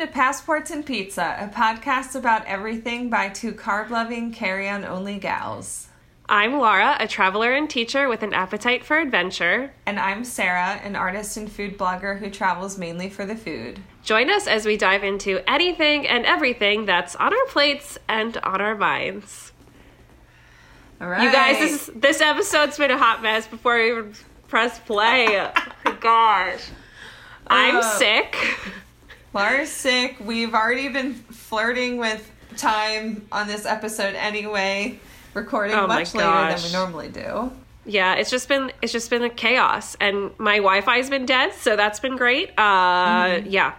[0.00, 5.18] to Passports and Pizza, a podcast about everything by two carb loving, carry on only
[5.18, 5.88] gals.
[6.26, 9.72] I'm Laura, a traveler and teacher with an appetite for adventure.
[9.84, 13.78] And I'm Sarah, an artist and food blogger who travels mainly for the food.
[14.02, 18.62] Join us as we dive into anything and everything that's on our plates and on
[18.62, 19.52] our minds.
[20.98, 21.24] All right.
[21.24, 24.14] You guys, this this episode's been a hot mess before we even
[24.48, 25.26] press play.
[25.40, 25.52] oh
[25.84, 26.70] my gosh.
[27.48, 28.36] I'm Uh, sick.
[29.32, 30.16] Laura's sick.
[30.20, 34.98] We've already been flirting with time on this episode anyway,
[35.34, 37.52] recording Oh much later than we normally do.
[37.86, 41.76] Yeah, it's just been it's just been a chaos, and my Wi-Fi's been dead, so
[41.76, 42.50] that's been great.
[42.58, 43.74] Uh, yeah,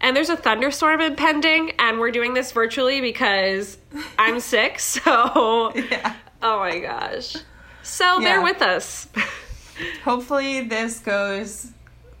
[0.00, 3.78] and there's a thunderstorm impending, and we're doing this virtually because
[4.18, 4.78] I'm sick.
[4.78, 6.14] So, Yeah.
[6.42, 7.36] oh my gosh,
[7.82, 8.36] so Yeah.
[8.36, 9.08] bear with us.
[10.04, 11.72] Hopefully, this goes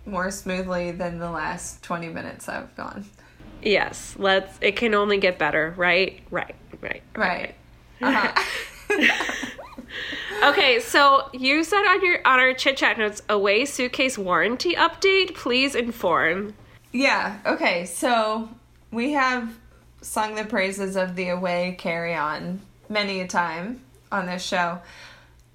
[0.06, 3.04] more smoothly than the last 20 minutes I've gone.
[3.62, 4.56] yes, let's.
[4.60, 6.20] It can only get better, right?
[6.30, 7.54] Right, right, Right.
[8.00, 8.42] Uh-huh.
[10.44, 15.34] Okay, so you said on your on our chit chat notes, away suitcase warranty update.
[15.34, 16.54] Please inform.
[16.92, 17.38] yeah.
[17.46, 17.86] Okay.
[17.86, 18.48] So
[18.92, 19.56] we have
[20.02, 22.60] sung the praises of the away carry on
[22.90, 23.80] many a time
[24.12, 24.78] on this show.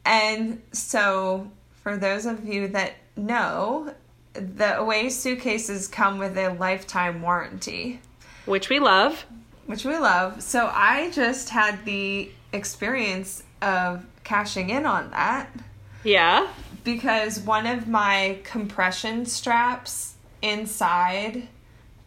[0.03, 1.51] And so,
[1.83, 3.93] for those of you that know,
[4.33, 7.99] the away suitcases come with a lifetime warranty.
[8.45, 9.25] which we love.
[9.67, 10.41] which we love.
[10.41, 15.47] So I just had the experience of cashing in on that
[16.03, 16.47] Yeah.
[16.83, 21.47] because one of my compression straps inside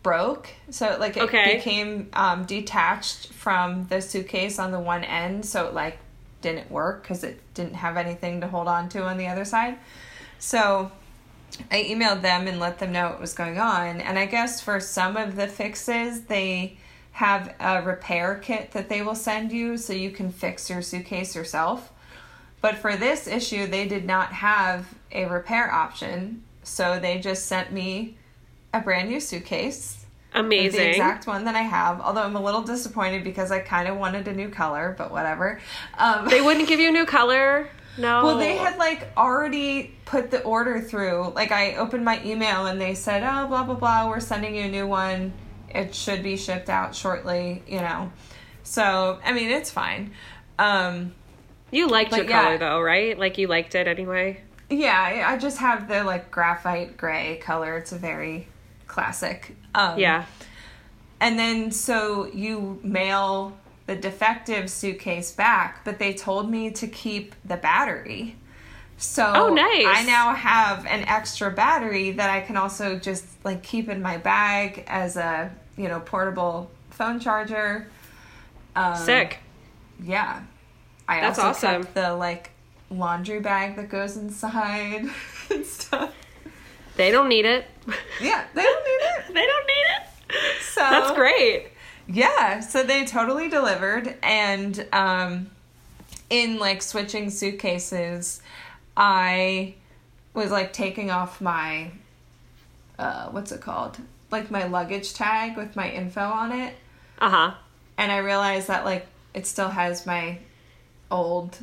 [0.03, 0.49] broke.
[0.71, 1.57] So like it Okay.
[1.57, 5.99] became um, detached from the suitcase on the one end, so it like
[6.43, 9.79] didn't work because it didn't have anything to hold on to on the other side.
[10.39, 10.91] So
[11.71, 14.01] I emailed them and let them know what was going on.
[14.01, 16.79] And I guess for some of the fixes, they
[17.13, 21.37] have a repair kit that they will send you so you can fix your suitcase
[21.37, 21.93] yourself.
[22.61, 26.43] But for this issue, they did not have a repair option.
[26.63, 28.17] So they just sent me
[28.73, 30.05] a brand new suitcase.
[30.33, 30.81] Amazing.
[30.81, 32.01] The exact one that I have.
[32.01, 35.61] Although I'm a little disappointed because I kind of wanted a new color, but whatever.
[35.99, 37.69] Um, They wouldn't give you a new color?
[37.97, 38.25] No.
[38.25, 41.33] well, they had like already put the order through.
[41.35, 44.63] Like I opened my email and they said, "Oh, blah blah blah, we're sending you
[44.63, 45.33] a new one.
[45.69, 48.11] It should be shipped out shortly." You know,
[48.63, 50.13] so I mean, it's fine.
[50.59, 51.15] Um,
[51.71, 52.43] You liked your yeah.
[52.43, 53.19] color though, right?
[53.19, 54.41] Like you liked it anyway.
[54.71, 57.77] yeah, I I just have the like graphite gray color.
[57.79, 58.49] It's a very
[58.87, 59.57] classic.
[59.75, 60.25] Um, Yeah.
[61.21, 67.35] And then so you mail the defective suitcase back, but they told me to keep
[67.45, 68.37] the battery.
[68.97, 69.85] So Oh, nice.
[69.87, 74.17] I now have an extra battery that I can also just like keep in my
[74.19, 77.89] bag as a, you know, portable phone charger.
[78.77, 79.39] Um, Sick.
[80.03, 80.43] Yeah.
[81.07, 81.83] I That's also awesome.
[81.83, 82.51] kept the like
[82.91, 85.05] laundry bag that goes inside
[85.51, 86.15] and stuff.
[86.97, 87.67] They don't need it.
[88.21, 89.25] Yeah, they don't need it.
[89.35, 90.63] they don't need it.
[90.63, 91.67] So That's great.
[92.07, 95.51] Yeah, so they totally delivered and um
[96.31, 98.41] in like switching suitcases,
[98.97, 99.75] I
[100.33, 101.91] was like taking off my
[102.99, 103.99] uh what's it called?
[104.31, 106.75] Like my luggage tag with my info on it
[107.21, 107.55] Uh-huh.
[107.99, 110.39] and I realized that like it still has my
[111.11, 111.59] old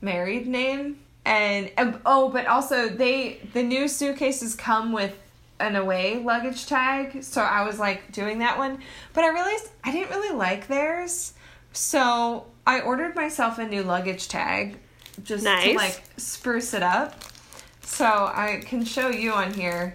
[0.00, 5.16] married name and um, oh but also they the new suitcases come with
[5.60, 8.78] an away luggage tag so i was like doing that one
[9.14, 11.32] but i realized i didn't really like theirs
[11.72, 14.76] so i ordered myself a new luggage tag
[15.24, 17.14] just to like spruce it up
[17.80, 19.94] so i can show you on here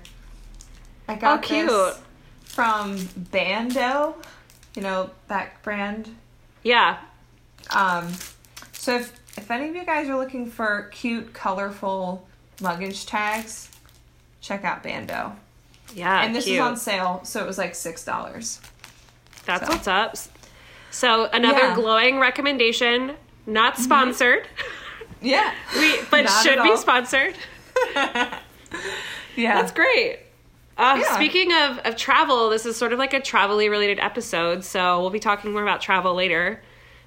[1.07, 1.67] i got Oh, cute.
[1.69, 1.99] this
[2.43, 4.15] from bando
[4.75, 6.09] you know that brand
[6.63, 6.97] Yeah.
[7.69, 8.11] um,
[8.73, 12.27] so if if any of you guys are looking for cute, colorful
[12.59, 13.69] luggage tags,
[14.41, 15.37] check out Bando.
[15.93, 16.23] Yeah.
[16.23, 16.55] and this cute.
[16.57, 18.59] is on sale, so it was like six dollars.
[19.45, 19.73] That's so.
[19.73, 20.15] what's up.
[20.91, 21.75] So another Yeah.
[21.75, 23.13] glowing recommendation,
[23.45, 24.47] not sponsored.
[25.21, 27.35] Yeah, We but Not should be sponsored.
[27.95, 28.39] yeah,
[29.37, 30.19] That's great.
[30.77, 31.15] Uh, Yeah.
[31.15, 35.09] Speaking of, of travel, this is sort of like a travel related episode, so we'll
[35.09, 36.61] be talking more about travel later.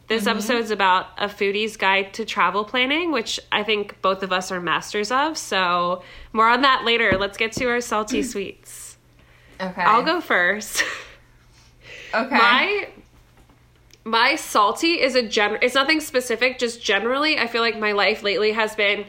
[0.06, 0.30] This Mm-hmm.
[0.30, 4.60] episode's about a foodie's guide to travel planning, which I think both of us are
[4.60, 5.38] masters of.
[5.38, 6.02] So,
[6.32, 7.16] more on that later.
[7.18, 8.96] Let's get to our salty sweets.
[9.60, 9.82] okay.
[9.82, 10.82] I'll go first.
[12.14, 12.88] Okay, My
[14.04, 18.22] my salty is a gen it's nothing specific, just generally I feel like my life
[18.22, 19.04] lately has been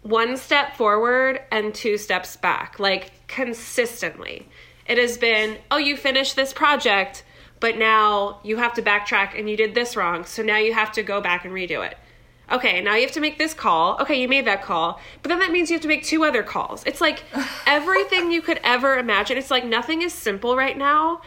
[0.00, 4.48] one step forward and two steps back, like consistently.
[4.86, 7.22] it has been, oh, you finished this project,
[7.60, 10.24] but now you have to backtrack and you did this wrong.
[10.24, 11.96] So now you have to go back and redo it.
[12.50, 14.00] Okay, now you have to make this call.
[14.00, 15.00] Okay, you made that call.
[15.22, 16.84] But then that means you have to make two other calls.
[16.84, 17.24] It's like
[17.66, 19.36] everything you could ever imagine.
[19.36, 21.22] It's like nothing is simple right now.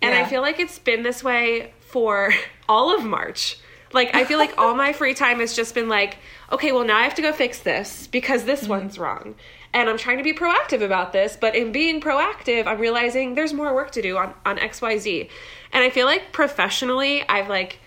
[0.00, 2.32] And I feel like it's been this way for
[2.68, 3.58] all of March.
[3.92, 6.16] Like I feel like all my free time has just been like,
[6.50, 8.70] okay, well now I have to go fix this because this mm-hmm.
[8.70, 9.34] one's wrong.
[9.74, 13.54] And I'm trying to be proactive about this, but in being proactive, I'm realizing there's
[13.54, 15.30] more work to do on on XYZ.
[15.72, 17.78] And I feel like professionally, I've like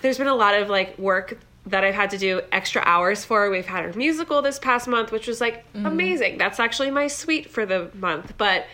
[0.00, 3.48] there's been a lot of like work that I've had to do extra hours for.
[3.50, 6.38] We've had a musical this past month, which was like amazing.
[6.38, 8.34] That's actually my sweet for the month.
[8.36, 8.66] But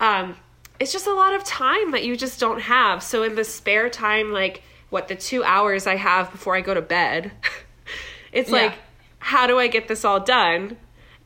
[0.00, 0.36] um,
[0.78, 3.02] it's just a lot of time that you just don't have.
[3.02, 6.72] So in the spare time, like what the two hours I have before I go
[6.74, 7.32] to bed,
[8.32, 8.56] it's Yeah.
[8.56, 8.74] like,
[9.18, 10.78] how do I get this all done?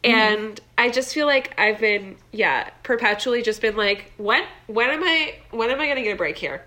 [0.05, 5.03] And I just feel like I've been, yeah, perpetually just been like, when, when am
[5.03, 6.65] I, when am I gonna get a break here?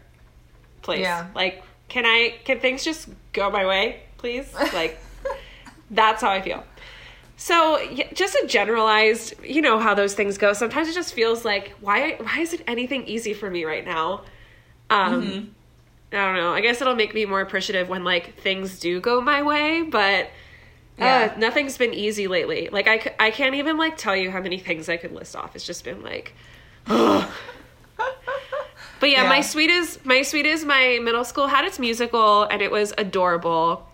[0.81, 1.27] Please, Yeah.
[1.35, 4.53] like, can I, can things just go my way, please?
[4.73, 4.99] Like,
[5.91, 6.63] that's how I feel.
[7.39, 7.79] So,
[8.13, 10.53] just a generalized, you know how those things go.
[10.53, 14.23] Sometimes it just feels like, why, why isn't anything easy for me right now?
[14.89, 15.53] Um,
[16.11, 16.53] I don't know.
[16.53, 20.29] I guess it'll make me more appreciative when like things do go my way, but
[20.97, 21.31] Yeah.
[21.35, 22.69] uh, nothing's been easy lately.
[22.71, 25.55] Like I, I can't even like tell you how many things I could list off.
[25.55, 26.33] It's just been like,
[28.99, 29.29] But yeah, Yeah.
[29.29, 32.93] my sweet is my sweet is my middle school had its musical and it was
[32.97, 33.87] adorable,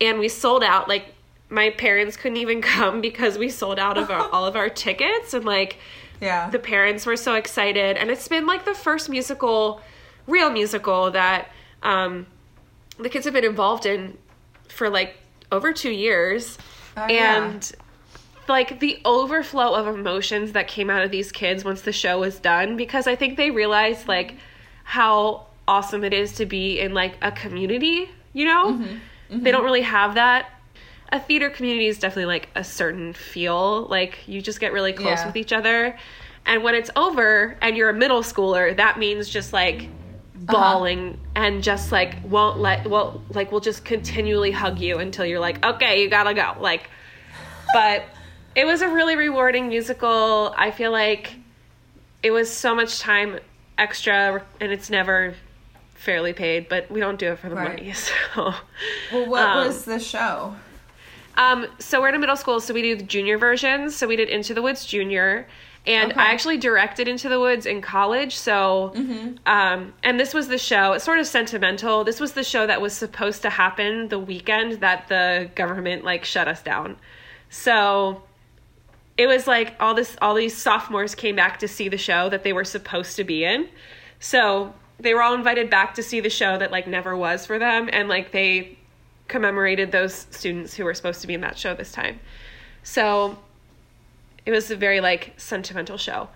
[0.00, 0.88] and we sold out.
[0.88, 1.06] Like
[1.50, 5.34] my parents couldn't even come because we sold out of our, all of our tickets,
[5.34, 5.78] and like
[6.20, 6.50] Yeah.
[6.50, 7.96] the parents were so excited.
[7.96, 9.80] And it's been like the first musical,
[10.28, 11.48] real musical that
[11.82, 12.26] um,
[12.98, 14.16] the kids have been involved in
[14.68, 15.16] for like
[15.52, 16.58] over two years,
[16.96, 17.44] Oh, yeah.
[17.44, 17.72] and
[18.48, 22.38] like the overflow of emotions that came out of these kids once the show was
[22.38, 24.36] done because I think they realized like
[24.84, 28.72] how awesome it is to be in like a community, you know?
[28.72, 28.84] Mm-hmm.
[28.84, 29.44] They mm-hmm.
[29.44, 30.50] don't really have that.
[31.10, 35.18] A theater community is definitely like a certain feel, like you just get really close
[35.18, 35.26] Yeah.
[35.26, 35.96] with each other.
[36.46, 39.88] And when it's over and you're a middle schooler, that means just like
[40.34, 45.38] bawling and just like won't let well like we'll just continually hug you until you're
[45.38, 46.90] like okay you gotta go like
[47.72, 48.04] but
[48.54, 50.54] it was a really rewarding musical.
[50.56, 51.34] I feel like
[52.22, 53.38] it was so much time
[53.76, 55.34] extra, and it's never
[55.94, 57.78] fairly paid, but we don't do it for the Right.
[57.80, 57.92] money.
[57.94, 58.54] So,
[59.12, 60.54] well, what um, was the show?
[61.36, 63.96] um, so we're in a middle school, so we do the junior versions.
[63.96, 65.48] So we did Into the Woods Junior,
[65.86, 66.20] and Okay.
[66.20, 68.36] I actually directed Into the Woods in college.
[68.36, 68.92] So,
[69.46, 70.92] um, and this was the show.
[70.92, 72.04] It's sort of sentimental.
[72.04, 76.24] This was the show that was supposed to happen the weekend that the government like
[76.24, 76.96] shut us down.
[77.50, 78.22] So
[79.16, 82.42] it was like all this all these sophomores came back to see the show that
[82.44, 83.68] they were supposed to be in.
[84.20, 87.58] So they were all invited back to see the show that like never was for
[87.58, 88.78] them and like they
[89.28, 92.20] commemorated those students who were supposed to be in that show this time.
[92.82, 93.38] So
[94.46, 96.28] it was a very like sentimental show.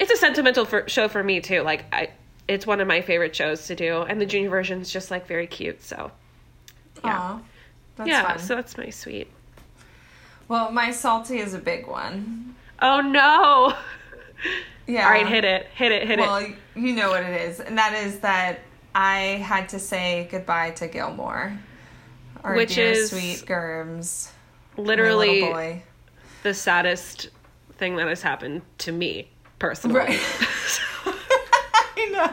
[0.00, 1.62] It's a sentimental for, show for me too.
[1.62, 2.10] Like I
[2.46, 5.26] it's one of my favorite shows to do and the junior version is just like
[5.26, 5.82] very cute.
[5.82, 6.10] So
[7.04, 7.38] yeah.
[8.04, 8.38] Yeah, fun.
[8.38, 9.28] so that's my sweet.
[10.48, 12.54] well, my salty is a big one.
[12.82, 13.74] Oh no.
[14.86, 15.06] Yeah.
[15.06, 15.66] All right, hit it.
[15.74, 16.06] Hit it.
[16.06, 16.56] Hit well, it.
[16.74, 18.60] Well, you know what it is, and that is that
[18.94, 21.58] I had to say goodbye to Gilmore,
[22.42, 24.32] our Which dear is sweet Germs,
[24.76, 25.82] Literally boy.
[26.42, 27.30] the saddest
[27.78, 29.28] thing that has happened to me
[29.58, 29.96] personally.
[29.96, 30.20] Right.
[31.96, 32.32] I know.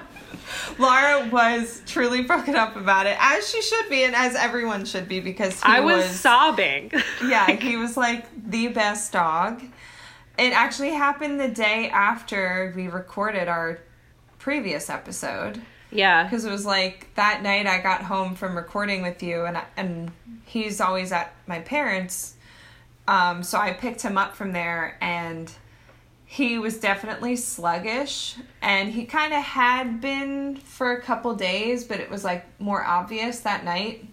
[0.78, 5.08] Laura was truly broken up about it, as she should be, and as everyone should
[5.08, 6.92] be, because he I was, sobbing.
[7.28, 9.62] yeah, he was like the best dog.
[10.40, 13.80] It actually happened the day after we recorded our
[14.40, 15.62] previous episode.
[15.92, 16.24] yeah.
[16.24, 19.66] because it was like that night I got home from recording with you, and I,
[19.78, 20.12] and
[20.46, 22.36] he's always at my parents.
[23.08, 25.52] Um, so I picked him up from there, and
[26.26, 32.00] he was definitely sluggish, and he kind of had been for a couple days, but
[32.00, 34.06] it was like more obvious that night,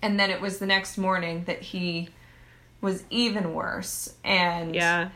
[0.00, 2.08] and then it was the next morning that he
[2.80, 5.10] was even worse, and Yeah.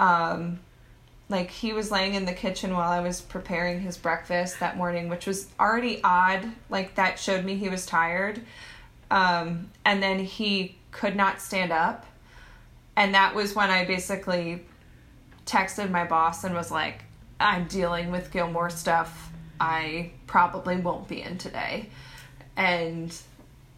[0.00, 0.60] um
[1.30, 5.08] like he was laying in the kitchen while I was preparing his breakfast that morning,
[5.08, 6.50] which was already odd.
[6.68, 8.42] Like that showed me he was tired.
[9.10, 12.04] Um and then he could not stand up.
[12.96, 14.64] And that was when I basically
[15.46, 17.04] texted my boss and was like,
[17.40, 19.30] I'm dealing with Gilmore stuff.
[19.60, 21.88] I probably won't be in today.
[22.56, 23.16] And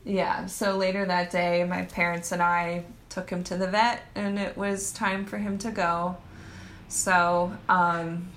[0.05, 4.39] yeah, so later that day, my parents and I took him to the vet, and
[4.39, 6.17] it was time for him to go.
[6.89, 8.29] So, um,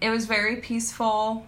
[0.00, 1.46] it was very peaceful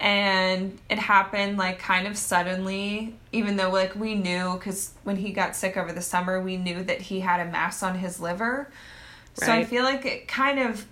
[0.00, 5.30] and it happened like kind of suddenly even though like we knew because when he
[5.30, 8.70] got sick over the summer we knew that he had a mass on his liver.
[9.34, 10.86] So i feel like it kind of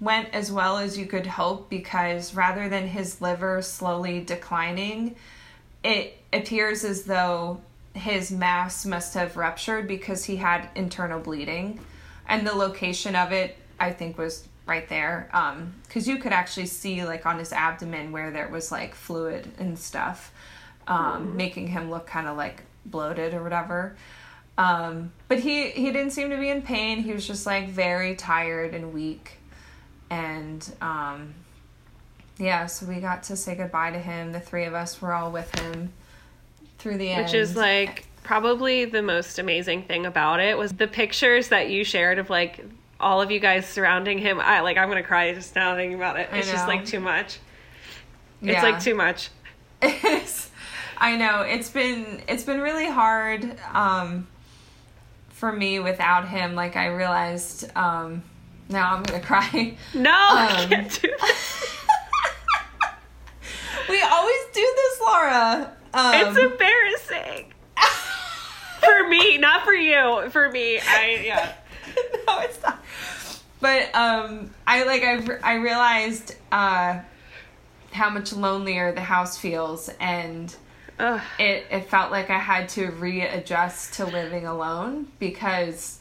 [0.00, 5.16] went as well as you could hope because rather than his liver slowly declining
[5.84, 7.60] it appears as though
[7.94, 11.78] his mass must have ruptured because he had internal bleeding.
[12.28, 16.66] And the location of it i think was right there um because you could actually
[16.66, 20.32] see like on his abdomen where there was like fluid and stuff
[20.86, 23.96] um making him look kind of like bloated or whatever.
[24.58, 27.02] Um but he he didn't seem to be in pain.
[27.02, 29.38] He was just like very tired and weak.
[30.10, 31.34] And um
[32.38, 34.32] yeah so we got to say goodbye to him.
[34.32, 35.92] The three of us were all with him
[36.78, 37.24] through the end.
[37.24, 41.84] Which is like probably the most amazing thing about it was the pictures that you
[41.84, 42.64] shared of like
[43.02, 44.40] all of you guys surrounding him.
[44.40, 46.28] I like I'm gonna cry just now thinking about it.
[46.32, 47.38] It's just like too much.
[48.40, 48.62] It's Yeah.
[48.62, 49.28] like too much.
[49.80, 50.50] It's-
[50.98, 54.28] I know it's been it's been really hard um,
[55.30, 56.54] for me without him.
[56.54, 58.22] Like I realized um,
[58.68, 59.76] now I'm gonna cry.
[59.94, 61.08] No, I Um, can't do
[63.88, 65.72] we always do this, Laura.
[65.94, 67.52] Um, It's embarrassing.
[68.80, 70.28] For me, not for you.
[70.30, 70.78] For me.
[70.80, 71.52] I yeah.
[72.26, 72.82] no, it's not.
[73.60, 77.00] But um, I like I I realized uh,
[77.92, 80.54] how much lonelier the house feels, and
[80.98, 81.20] Ugh.
[81.38, 86.00] it it felt like I had to readjust to living alone because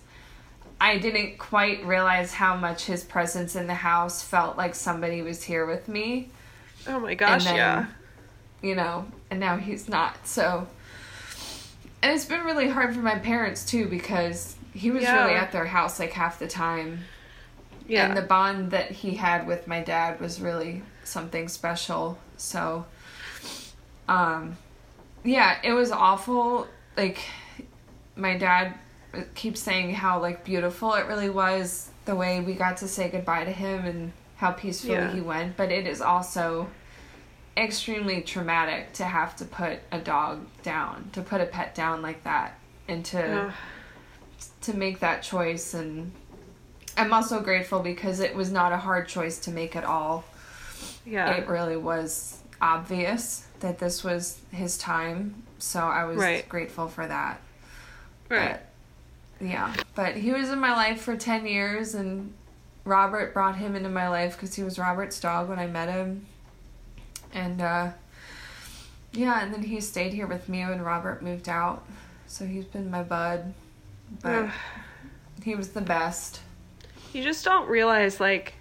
[0.79, 5.43] I didn't quite realize how much his presence in the house felt like somebody was
[5.43, 6.29] here with me,
[6.87, 7.85] Oh my gosh, then- yeah.
[8.63, 10.25] you know, and now he's not.
[10.27, 10.67] So
[12.01, 15.23] and it's been really hard for my parents too because he was Yeah.
[15.25, 17.05] really at their house like half the time.
[17.87, 18.07] Yeah.
[18.07, 22.17] And the bond that he had with my dad was really something special.
[22.37, 22.85] So,
[24.07, 24.57] um,
[25.23, 26.67] yeah, it was awful.
[26.97, 27.19] Like,
[28.15, 28.75] my dad
[29.35, 33.43] keeps saying how like beautiful it really was the way we got to say goodbye
[33.43, 35.11] to him and how peacefully Yeah.
[35.11, 35.57] he went.
[35.57, 36.69] But it is also
[37.57, 42.23] extremely traumatic to have to put a dog down, to put a pet down like
[42.23, 43.53] that, and to Ugh.
[44.61, 46.11] To make that choice and
[46.97, 50.23] I'm also grateful because it was not a hard choice to make at all.
[51.05, 51.31] yeah.
[51.35, 56.47] It really was obvious that this was his time, so I was Right.
[56.49, 57.39] grateful for that.
[58.29, 58.59] right.
[59.39, 62.33] But, yeah, but he was in my life for 10 years and
[62.85, 66.25] Robert brought him into my life cuz he was Robert's dog when I met him.
[67.33, 67.91] And uh
[69.13, 71.83] yeah, and then he stayed here with me when Robert moved out.
[72.27, 73.53] So he's been my bud.
[74.21, 74.51] But Ugh.
[75.43, 76.41] he was the best.
[77.13, 78.53] You just don't realize like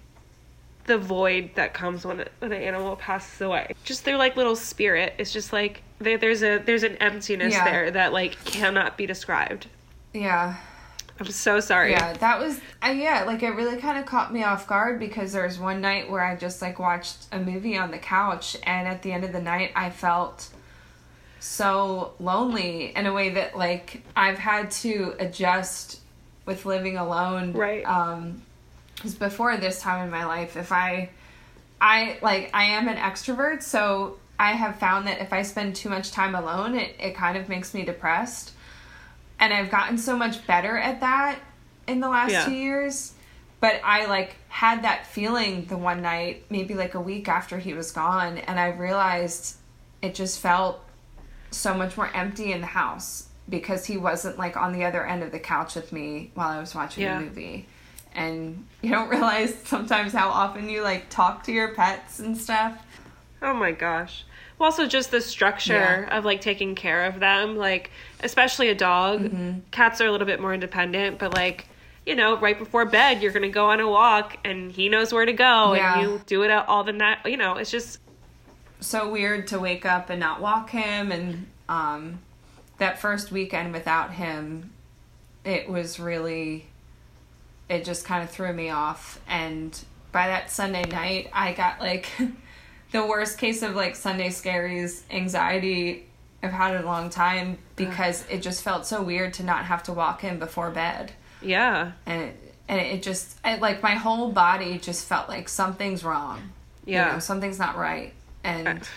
[0.85, 3.73] the void that comes when, when an animal passes away.
[3.83, 5.13] Just their like little spirit.
[5.17, 7.65] It's just like there, there's a there's an emptiness Yeah.
[7.65, 9.67] there that like cannot be described.
[10.13, 10.55] Yeah.
[11.19, 11.91] I'm so sorry.
[11.91, 15.33] Yeah, that was uh, yeah, like it really kind of caught me off guard because
[15.33, 18.87] there was one night where I just like watched a movie on the couch and
[18.87, 20.49] at the end of the night I felt
[21.41, 25.99] so lonely in a way that like I've had to adjust
[26.45, 27.53] with living alone.
[27.53, 27.83] Right.
[27.83, 28.43] Um
[29.01, 31.09] cuz before this time in my life if I
[31.81, 35.89] I like I am an extrovert, so I have found that if I spend too
[35.89, 38.53] much time alone, it, it kind of makes me depressed.
[39.39, 41.39] And I've gotten so much better at that
[41.87, 42.45] in the last Yeah.
[42.45, 43.13] two years.
[43.59, 47.73] But I like had that feeling the one night, maybe like a week after he
[47.73, 49.57] was gone, and I realized
[50.03, 50.83] it just felt
[51.51, 55.23] so much more empty in the house because he wasn't like on the other end
[55.23, 57.17] of the couch with me while I was watching Yeah.
[57.17, 57.67] a movie.
[58.13, 62.85] And you don't realize sometimes how often you like talk to your pets and stuff.
[63.41, 64.25] Oh my gosh.
[64.57, 67.89] Well, also just the structure of like taking care of them, like
[68.23, 69.21] especially a dog.
[69.21, 69.59] Mm-hmm.
[69.71, 71.67] Cats are a little bit more independent, but like
[72.05, 75.25] you know, right before bed, you're gonna go on a walk, and he knows where
[75.25, 75.99] to go, Yeah.
[75.99, 77.19] and you do it all the night.
[77.25, 77.99] You know, it's just
[78.81, 82.19] so weird to wake up and not walk him and um
[82.77, 84.71] that first weekend without him
[85.45, 86.65] it was really
[87.69, 89.21] it just kind of threw me off.
[89.29, 89.79] And
[90.11, 92.09] by that sunday night i got like
[92.91, 96.05] the worst case of like sunday scaries anxiety
[96.43, 99.83] i've had in a long time because it just felt so weird to not have
[99.83, 101.11] to walk him before bed.
[101.41, 106.03] Yeah, and it, and it just I, like my whole body just felt like something's
[106.03, 106.51] wrong.
[106.85, 107.13] You yeah.
[107.13, 108.13] know, something's not right.
[108.43, 108.87] And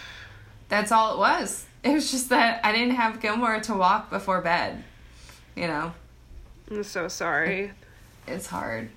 [0.68, 1.66] that's all it was.
[1.82, 4.82] It was just that I didn't have Gilmore to walk before bed.
[5.54, 5.92] You know,
[6.70, 7.72] I'm so sorry.
[8.26, 8.88] it's hard.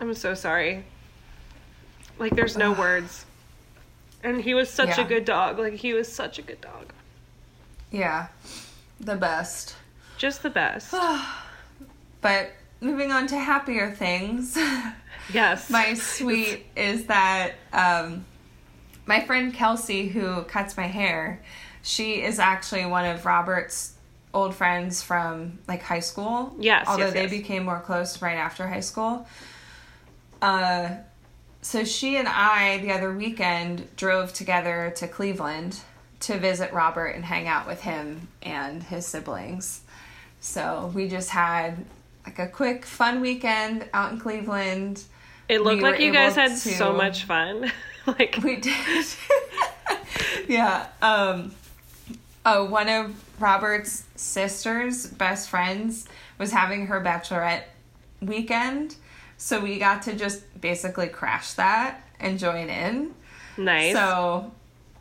[0.00, 0.84] I'm so sorry.
[2.18, 3.26] Like there's no words.
[4.22, 5.58] And he was such a good dog.
[5.58, 6.92] Like he was such a good dog.
[7.90, 8.28] Yeah.
[9.00, 9.76] The best.
[10.18, 10.94] Just the best.
[12.20, 14.56] But moving on to happier things.
[15.34, 15.68] yes.
[15.68, 18.24] my sweet is that um,
[19.06, 21.42] my friend Kelsey, who cuts my hair,
[21.82, 23.94] she is actually one of Robert's
[24.32, 26.54] old friends from like high school.
[26.58, 27.30] Yes, Although yes, they yes.
[27.30, 29.26] became more close right after high school.
[30.42, 30.96] Uh,
[31.62, 35.80] so she and I, the other weekend, drove together to Cleveland
[36.20, 39.82] to visit Robert and hang out with him and his siblings.
[40.40, 41.84] So we just had
[42.26, 45.02] like a quick, fun weekend out in Cleveland.
[45.48, 47.70] it looked we like you guys had so much fun.
[48.18, 49.06] like We did.
[50.48, 50.88] yeah.
[51.02, 51.54] Um
[52.46, 56.06] oh, one of Robert's sisters, best friends,
[56.38, 57.64] was having her bachelorette
[58.20, 58.96] weekend.
[59.36, 63.14] So we got to just basically crash that and join in.
[63.56, 63.94] nice.
[63.94, 64.52] So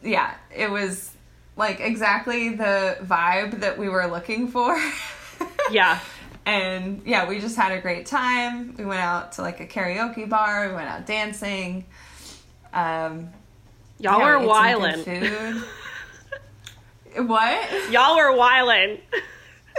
[0.02, 1.12] yeah, it was
[1.56, 4.78] like exactly the vibe that we were looking for.
[5.72, 6.00] yeah.
[6.46, 8.76] And yeah, we just had a great time.
[8.76, 10.68] We went out to like a karaoke bar.
[10.68, 11.86] We went out dancing.
[12.74, 13.30] Um,
[14.00, 15.64] Y'all yeah, were we wildin'.
[17.14, 17.28] Food.
[17.28, 17.92] what?
[17.92, 19.00] Y'all were wildin'.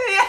[0.09, 0.27] Yeah.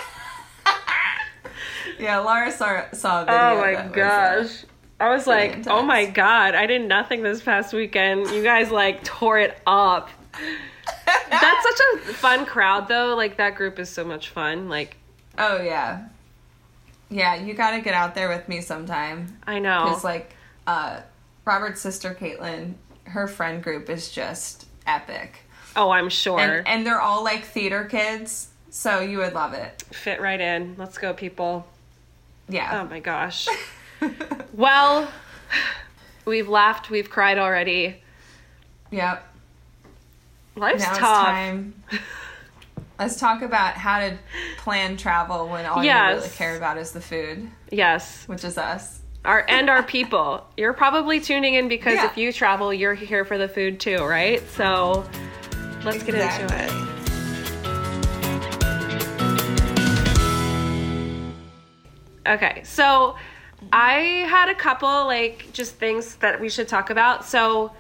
[1.99, 3.41] yeah, Laura saw, saw a video.
[3.41, 4.65] Oh my was, uh, gosh.
[4.99, 8.31] I was like, oh my god, I did nothing this past weekend.
[8.31, 10.11] You guys like tore it up.
[11.31, 13.15] That's such a fun crowd though.
[13.15, 14.69] Like that group is so much fun.
[14.69, 14.97] Like
[15.37, 16.07] oh yeah,
[17.11, 17.35] yeah.
[17.35, 19.85] You got to get out there with me sometime I know.
[19.85, 20.35] because like
[20.67, 21.01] uh,
[21.47, 22.75] Robert's sister Caitlin,
[23.05, 25.38] her friend group is just epic,
[25.76, 26.38] oh, I'm sure.
[26.41, 29.82] and and they're all like theater kids, so you would love it.
[29.93, 30.75] Fit right in.
[30.76, 31.67] Let's go, people.
[32.49, 32.82] Yeah.
[32.82, 33.49] Oh my gosh.
[34.52, 35.09] well,
[36.25, 38.02] we've laughed, we've cried already.
[38.91, 39.26] Yep.
[40.56, 40.99] Life's now tough.
[40.99, 41.82] it's time.
[42.99, 44.17] Let's talk about how to
[44.59, 48.26] plan travel when all you really care about is the food, Yes.
[48.26, 48.96] which is us.
[49.26, 50.47] Our and our people.
[50.56, 52.06] You're probably tuning in because Yeah.
[52.06, 54.41] if you travel, you're here for the food too, right?
[54.50, 55.04] So
[55.82, 56.71] let's get into it.
[62.25, 63.17] Okay, so
[63.73, 67.25] I had a couple like just things that we should talk about.
[67.25, 67.73] So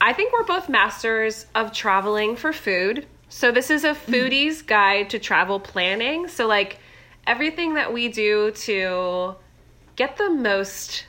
[0.00, 3.06] I think we're both masters of traveling for food.
[3.28, 4.12] So this is a mm-hmm.
[4.12, 6.28] foodie's guide to travel planning.
[6.28, 6.78] So like
[7.26, 9.34] everything that we do to
[9.96, 11.04] get the most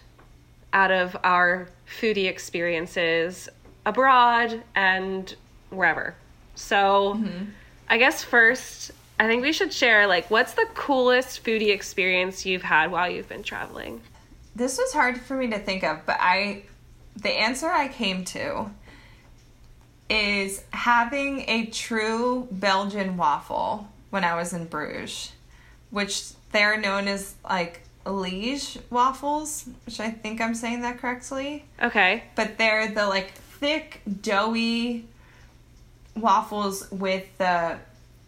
[0.71, 3.49] out of our foodie experiences
[3.85, 5.35] abroad and
[5.69, 6.15] wherever.
[6.55, 7.45] So mm-hmm.
[7.89, 12.63] I guess first, I think we should share like what's the coolest foodie experience you've
[12.63, 14.01] had while you've been traveling?
[14.55, 16.63] This was hard for me to think of, but I
[17.15, 18.71] the answer I came to
[20.09, 25.31] is having a true Belgian waffle when I was in Bruges,
[25.89, 31.65] which they're known as like Liege waffles, which I think I'm saying that correctly.
[31.81, 32.23] Okay.
[32.35, 35.07] But they're the like thick, doughy
[36.15, 37.77] waffles with the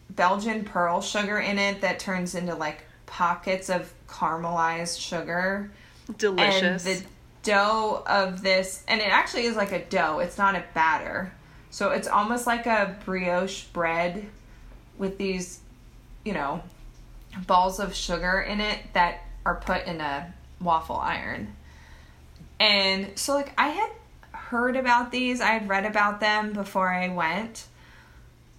[0.10, 5.72] Belgian pearl sugar in it that turns into like pockets of caramelized sugar
[6.18, 6.86] Delicious.
[6.86, 7.06] and the
[7.44, 11.32] dough of this and it actually is like a dough it's not a batter
[11.70, 14.26] so it's almost like a brioche bread
[14.98, 15.60] with these
[16.24, 16.62] you know
[17.46, 21.55] balls of sugar in it that are put in a waffle iron
[22.60, 23.89] and so like i had
[24.31, 27.65] heard about these i had read about them before i went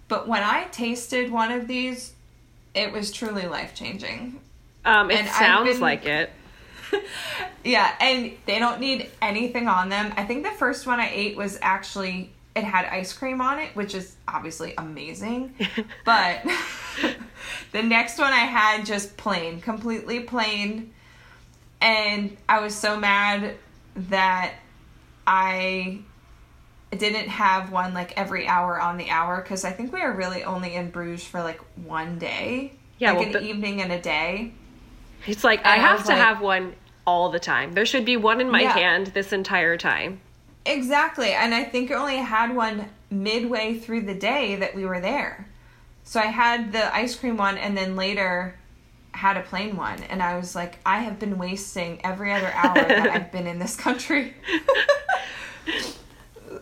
[0.09, 2.13] but when i tasted one of these
[2.75, 4.41] it was truly life changing
[4.87, 6.31] um, it and sounds been- like it.
[7.65, 10.15] yeah, and they don't need anything on them.
[10.17, 13.75] I think the first one I ate was actually it had ice cream on it,
[13.75, 15.55] which is obviously amazing.
[16.05, 16.45] but
[17.73, 20.93] the next one I had just plain, completely plain.
[21.81, 23.57] And I was so mad
[23.97, 24.55] that
[25.27, 25.99] I
[26.97, 30.45] didn't have one like every hour on the hour because I think we were really
[30.45, 32.73] only in Bruges for like one day.
[32.99, 34.53] Yeah, like well, an but- evening and a day.
[35.27, 36.75] It's like I And I have was to like- have one
[37.07, 37.73] all the time.
[37.75, 38.73] There should be one in my Yeah.
[38.73, 40.21] hand this entire time.
[40.65, 41.31] Exactly.
[41.33, 45.47] And I think I only had one midway through the day that we were there.
[46.07, 48.55] So I had the ice cream one and then later
[49.11, 50.03] had a plain one.
[50.05, 53.59] And I was like, I have been wasting every other hour that I've been in
[53.59, 54.35] this country.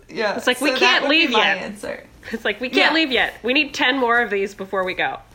[0.08, 0.36] yeah.
[0.36, 1.58] It's like, we can't leave yet.
[1.58, 2.04] answer.
[2.32, 2.94] It's like we can't Yeah.
[2.94, 3.34] leave yet.
[3.42, 5.18] We need 10 more of these before we go.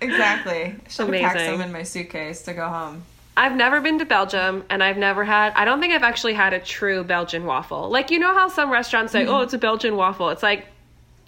[0.00, 0.74] Exactly.
[0.88, 3.04] Should have packed some in my suitcase to go home.
[3.36, 6.52] I've never been to Belgium and I've never had I don't think I've actually had
[6.52, 7.88] a true Belgian waffle.
[7.88, 9.32] Like you know how some restaurants say, mm-hmm.
[9.32, 10.66] "Oh, it's a Belgian waffle." It's like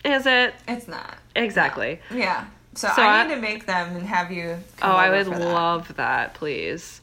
[0.04, 0.54] is it?
[0.66, 1.18] It's not.
[1.36, 2.00] Exactly.
[2.12, 2.46] Yeah.
[2.74, 4.56] So, So I, I- need to make them and have you.
[4.82, 5.40] Oh, I would that.
[5.40, 7.00] love that, please.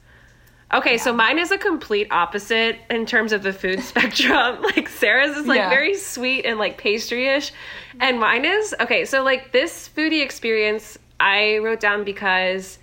[0.73, 4.61] Okay, so mine is a complete opposite in terms of the food spectrum.
[4.61, 5.69] like Sarah's is like Yeah.
[5.69, 7.51] very sweet and like pastry-ish,
[7.99, 9.03] and mine is okay.
[9.05, 12.79] So like this foodie experience, I wrote down because,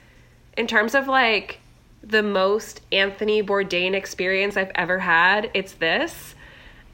[0.57, 1.61] in terms of like
[2.03, 6.35] the most Anthony Bourdain experience I've ever had, it's this.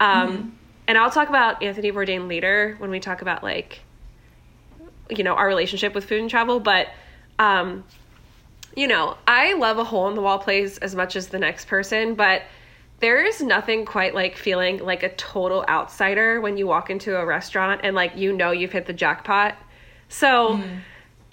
[0.00, 3.80] Um, And I'll talk about Anthony Bourdain later when we talk about like,
[5.10, 6.60] you know, our relationship with food and travel.
[6.60, 6.88] But,
[7.38, 7.84] um,
[8.76, 11.66] you know, I love a hole in the wall place as much as the next
[11.68, 12.42] person, but
[13.00, 17.24] there is nothing quite like feeling like a total outsider when you walk into a
[17.26, 19.56] restaurant and like you know you've hit the jackpot.
[20.08, 20.60] So,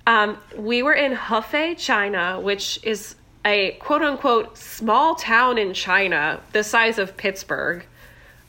[0.07, 6.41] um, we were in Hefei, China, which is a quote unquote small town in China,
[6.51, 7.85] the size of Pittsburgh.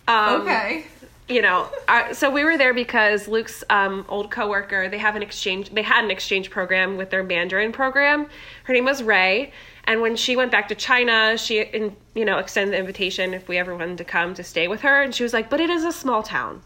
[0.09, 0.87] Um, Okay.
[1.33, 4.88] You know, I, so we were there because Luke's um, old coworker.
[4.88, 5.71] They have an exchange.
[5.71, 8.27] They had an exchange program with their Mandarin program.
[8.64, 9.53] Her name was Ray,
[9.85, 13.49] and when she went back to China, she in, you know extended the invitation if
[13.49, 15.71] we ever wanted to come to stay with her, and she was like, "But it
[15.71, 16.62] is a small town,"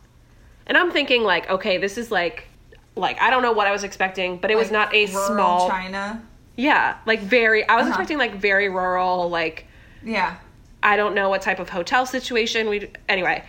[0.67, 2.49] and I'm thinking like, okay, this is like,
[2.97, 5.69] like I don't know what I was expecting, but it was not a small.
[5.69, 6.23] China.
[6.57, 7.67] Yeah, like very.
[7.69, 7.91] I was Uh-huh.
[7.91, 9.67] expecting like very rural, like
[10.03, 10.37] Yeah.
[10.83, 13.43] I don't know what type of hotel situation we anyway.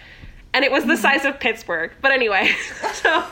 [0.58, 1.91] And it was the size of Pittsburgh.
[2.02, 2.50] But anyway,
[2.93, 3.24] so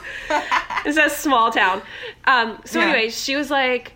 [0.85, 1.81] it's a small town.
[2.25, 2.85] Um, so Yeah.
[2.89, 3.93] anyway, she was like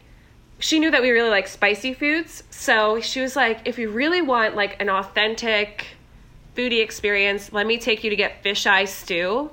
[0.58, 2.42] she knew that we really like spicy foods.
[2.50, 5.86] So she was like, if you really want like an authentic
[6.56, 9.52] foodie experience, let me take you to get fisheye stew.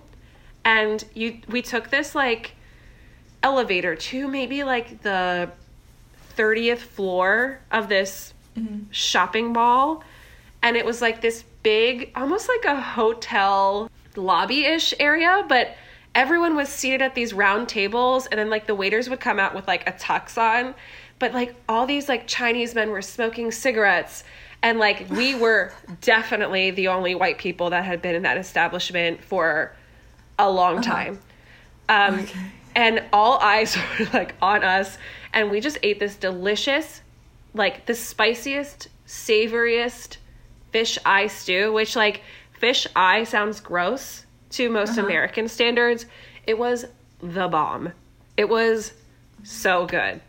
[0.65, 2.53] And you we took this like
[3.43, 5.51] elevator to maybe like the
[6.39, 8.33] 30th floor of this
[8.91, 10.03] shopping mall
[10.63, 15.75] and it was like this big almost like a hotel lobby-ish area but
[16.15, 19.53] everyone was seated at these round tables and then like the waiters would come out
[19.53, 20.75] with like a tux on.
[21.19, 24.25] But like all these like chinese men were smoking cigarettes
[24.63, 29.23] and like we were definitely the only white people that had been in that establishment
[29.23, 29.75] for
[30.39, 31.21] a long time.
[31.89, 32.41] Um, Okay.
[32.75, 34.99] and all eyes were like on us
[35.35, 37.03] and we just ate this delicious
[37.55, 40.19] like the spiciest savoriest
[40.73, 42.23] fish eye stew which like
[42.59, 46.07] fish eye sounds gross to most american standards
[46.47, 46.85] it was
[47.23, 47.93] the bomb
[48.37, 48.93] it was
[49.43, 50.21] so good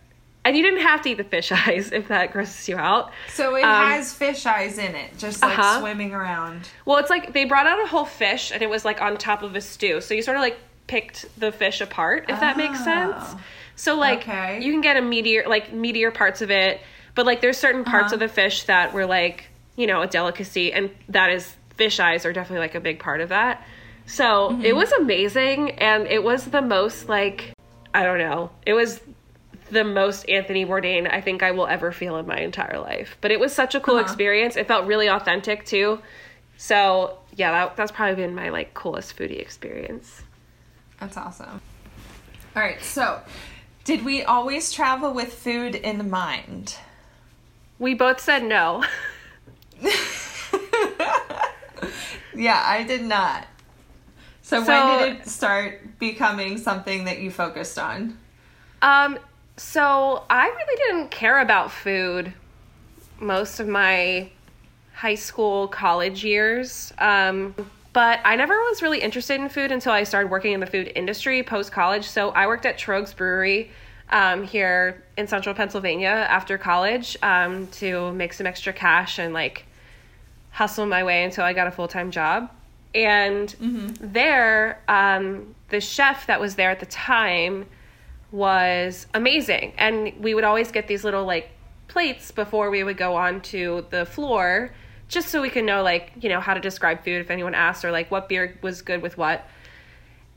[0.46, 3.56] and you didn't have to eat the fish eyes if that grosses you out So
[3.56, 5.80] it Um, has fish eyes in it, just like Uh-huh.
[5.82, 6.70] swimming around.
[6.86, 9.44] Well, it's like they brought out a whole fish and it was like on top
[9.44, 10.00] of a stew.
[10.00, 13.16] So you sort of like picked the fish apart, if that makes sense.
[13.18, 13.40] Oh.
[13.76, 14.62] So like Okay.
[14.62, 16.80] you can get a meteor like meteor parts of it,
[17.14, 18.16] but like there's certain parts Uh-huh.
[18.16, 22.26] of the fish that were like, you know, a delicacy and that is fish eyes
[22.26, 23.66] are definitely like a big part of that.
[24.06, 24.62] So Mm-hmm.
[24.66, 27.54] it was amazing and it was the most like
[27.94, 28.50] I don't know.
[28.66, 29.00] It was
[29.70, 33.18] the most Anthony Bourdain I think I will ever feel in my entire life.
[33.22, 34.04] But it was such a cool Uh-huh.
[34.04, 34.56] experience.
[34.56, 36.00] It felt really authentic too.
[36.58, 40.24] So yeah, that, that's probably been my like coolest foodie experience.
[41.00, 41.62] That's awesome.
[42.56, 43.22] All right, so
[43.84, 46.76] did we always travel with food in mind?
[47.78, 48.84] We both said no.
[52.38, 53.46] Yeah, I did not.
[54.42, 58.18] So, So- when did it start becoming something that you focused on?
[58.82, 59.18] Um,
[59.58, 62.34] so I really didn't care about food
[63.20, 64.30] most of my
[64.94, 66.94] high school, college years.
[67.00, 67.56] Um,
[67.94, 70.92] but I never was really interested in food until I started working in the food
[70.96, 72.06] industry post college.
[72.06, 73.72] So I worked at Tröegs Brewery
[74.12, 79.66] um, here in central Pennsylvania after college um, to make some extra cash and like
[80.58, 82.50] hustle my way until I got a full time job.
[82.96, 83.56] And
[84.02, 87.68] there, um, the chef that was there at the time
[88.32, 89.74] was amazing.
[89.78, 91.52] And we would always get these little like
[91.88, 94.72] plates before we would go on to the floor
[95.08, 97.86] just so we could know like, you know, how to describe food if anyone asked
[97.86, 99.48] or like what beer was good with what.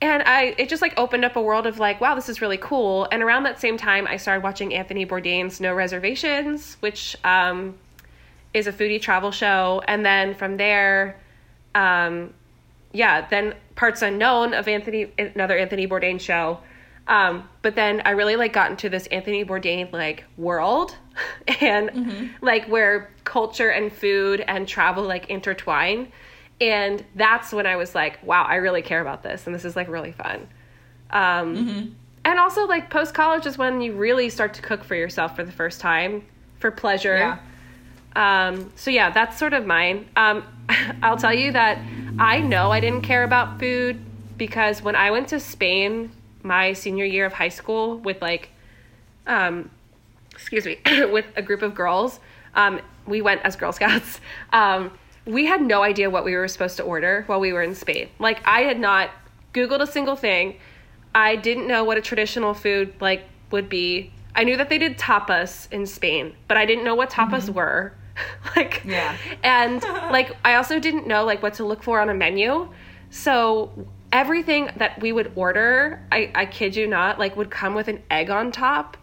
[0.02, 2.58] And I it just like opened up a world of like, wow, this is really
[2.58, 3.08] cool.
[3.10, 7.78] And around that same time I started watching Anthony Bourdain's No Reservations, which um
[8.52, 9.82] is a foodie travel show.
[9.86, 11.20] And then from there,
[11.74, 12.34] um,
[12.92, 16.60] yeah, then Parts Unknown of Anthony, another Anthony Bourdain show.
[17.06, 20.96] Um, but then I really like got into this Anthony Bourdain like world
[21.60, 26.12] and like where culture and food and travel like intertwine.
[26.60, 29.46] And that's when I was like, wow, I really care about this.
[29.46, 30.46] And this is like really fun.
[31.10, 35.34] Um, And also like post college is when you really start to cook for yourself
[35.34, 36.24] for the first time
[36.58, 37.16] for pleasure.
[37.16, 37.38] Yeah.
[38.16, 40.08] Um, so yeah, that's sort of mine.
[40.16, 40.44] Um,
[41.02, 41.78] I'll tell you that
[42.18, 44.00] I know I didn't care about food
[44.36, 46.10] because when I went to Spain
[46.42, 48.50] my senior year of high school with like,
[49.26, 49.70] um,
[50.32, 52.20] excuse me, with a group of girls,
[52.54, 54.20] um, we went as Girl Scouts.
[54.52, 54.92] Um,
[55.26, 58.08] we had no idea what we were supposed to order while we were in Spain.
[58.18, 59.10] Like I had not
[59.52, 60.56] Googled a single thing.
[61.14, 64.12] I didn't know what a traditional food like would be.
[64.34, 67.54] I knew that they did tapas in Spain, but I didn't know what tapas mm-hmm.
[67.54, 67.92] were.
[68.56, 69.16] like yeah.
[69.42, 72.68] And like I also didn't know like what to look for on a menu.
[73.10, 73.70] So
[74.12, 78.02] everything that we would order, I, I kid you not, like would come with an
[78.10, 78.96] egg on top.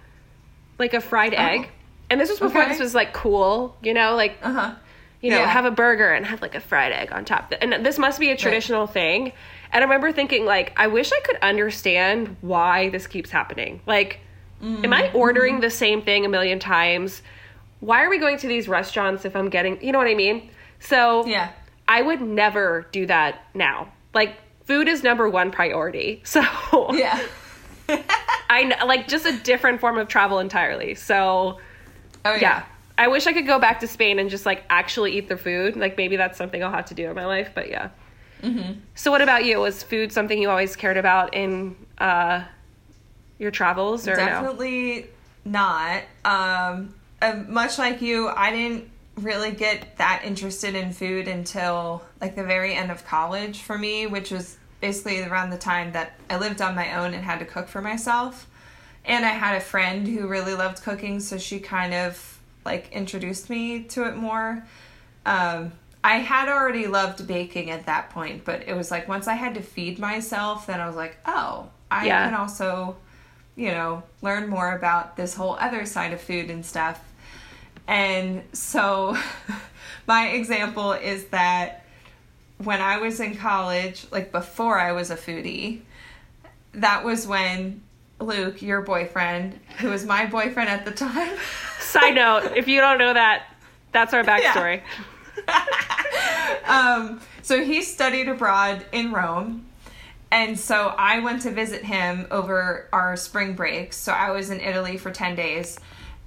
[0.79, 1.37] Like a fried oh.
[1.37, 1.69] egg.
[2.09, 2.71] And this was before okay.
[2.71, 4.75] this was like cool, you know, like uh-huh.
[5.21, 5.47] you know, yeah.
[5.47, 7.53] have a burger and have like a fried egg on top.
[7.59, 8.93] And this must be a traditional right.
[8.93, 9.33] thing.
[9.71, 13.81] And I remember thinking, like, I wish I could understand why this keeps happening.
[13.85, 14.19] Like,
[14.63, 14.85] mm-hmm.
[14.85, 17.21] am I ordering the same thing a million times?
[17.79, 20.49] Why are we going to these restaurants if I'm getting, you know what I mean?
[20.79, 21.51] So, yeah.
[21.87, 23.91] I would never do that now.
[24.13, 24.35] Like,
[24.65, 26.21] food is number one priority.
[26.25, 26.41] So,
[26.93, 27.21] yeah.
[28.49, 30.95] I like just a different form of travel entirely.
[30.95, 31.59] So,
[32.25, 32.39] oh, yeah.
[32.41, 32.63] yeah.
[32.97, 35.75] I wish I could go back to Spain and just like actually eat the food.
[35.75, 37.89] Like, maybe that's something I'll have to do in my life, but yeah.
[38.41, 38.79] Mm-hmm.
[38.95, 39.59] So, what about you?
[39.59, 42.43] Was food something you always cared about in uh,
[43.39, 44.07] your travels?
[44.07, 45.07] Or Definitely
[45.45, 45.51] no?
[45.51, 46.03] not.
[46.25, 52.35] Um, uh, much like you, I didn't really get that interested in food until like
[52.35, 56.37] the very end of college for me, which was basically around the time that I
[56.37, 58.47] lived on my own and had to cook for myself.
[59.05, 63.49] And I had a friend who really loved cooking, so she kind of like introduced
[63.49, 64.63] me to it more.
[65.25, 65.71] Um,
[66.03, 69.55] I had already loved baking at that point, but it was like once I had
[69.55, 72.29] to feed myself, then I was like, oh, I yeah.
[72.29, 72.97] can also,
[73.57, 77.03] you know, learn more about this whole other side of food and stuff.
[77.87, 79.17] And so
[80.07, 81.83] my example is that
[82.59, 85.81] when I was in college, like before I was a foodie,
[86.73, 87.81] that was when
[88.19, 91.37] Luke, your boyfriend, who was my boyfriend at the time.
[91.79, 93.47] Side note, if you don't know that,
[93.91, 94.81] that's our backstory.
[95.47, 95.65] Yeah.
[96.67, 99.66] um, so he studied abroad in Rome.
[100.31, 103.97] And so I went to visit him over our spring breaks.
[103.97, 105.79] So I was in Italy for 10 days.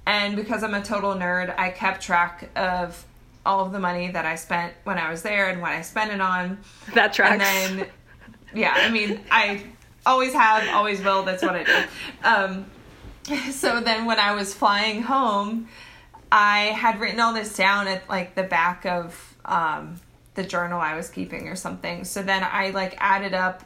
[0.05, 3.05] And because I'm a total nerd, I kept track of
[3.45, 6.11] all of the money that I spent when I was there and what I spent
[6.11, 6.59] it on.
[6.93, 7.43] That tracks.
[7.43, 7.87] And then,
[8.53, 9.63] yeah, I mean, I
[10.05, 11.23] always have, always will.
[11.23, 11.83] That's what I do.
[12.23, 12.65] Um,
[13.51, 15.67] so then when I was flying home,
[16.31, 19.99] I had written all this down at like the back of um,
[20.35, 22.03] the journal I was keeping or something.
[22.03, 23.63] So then I like added up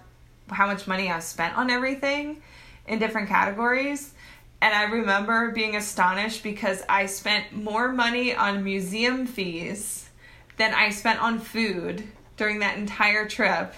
[0.50, 2.42] how much money I've spent on everything
[2.88, 4.14] in different categories.
[4.62, 10.10] And I remember being astonished because I spent more money on museum fees
[10.58, 12.04] than I spent on food
[12.38, 13.74] during that entire trip.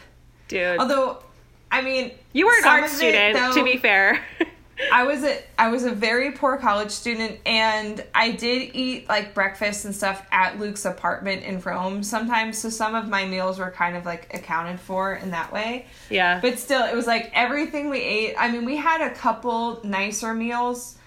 [0.47, 0.80] Dude.
[0.80, 1.23] Although,
[1.71, 4.23] I mean, you were an art student, though, to be fair.
[4.91, 9.33] I was a I was a very poor college student and I did eat like
[9.33, 13.71] breakfast and stuff at Luke's apartment in Rome sometimes so some of my meals were
[13.71, 15.87] kind of like accounted for in that way.
[16.09, 16.39] Yeah.
[16.41, 18.35] But still it was like everything we ate.
[18.37, 20.97] I mean, we had a couple nicer meals,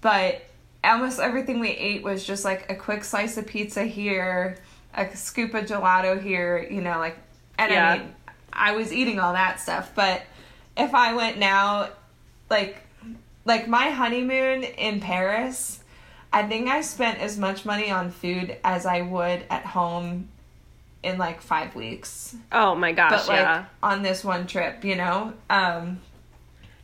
[0.00, 0.42] but
[0.84, 4.58] almost everything we ate was just like a quick slice of pizza here,
[4.94, 7.16] a scoop of gelato here, you know, like
[7.58, 7.90] and yeah.
[7.90, 8.14] I mean
[8.52, 10.22] I was eating all that stuff, but
[10.76, 11.90] if I went now
[12.50, 12.85] like
[13.46, 15.82] like my honeymoon in Paris,
[16.32, 20.28] I think I spent as much money on food as I would at home
[21.02, 22.36] in like five weeks.
[22.52, 23.10] Oh my gosh!
[23.10, 23.64] But like yeah.
[23.82, 25.32] on this one trip, you know.
[25.48, 26.00] Um,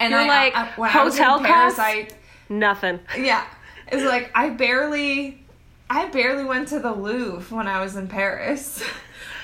[0.00, 1.78] and You're I, like I, when hotel I was in Paris, costs.
[1.78, 2.08] I
[2.48, 3.00] nothing.
[3.18, 3.44] Yeah,
[3.88, 5.44] it's like I barely,
[5.90, 8.82] I barely went to the Louvre when I was in Paris.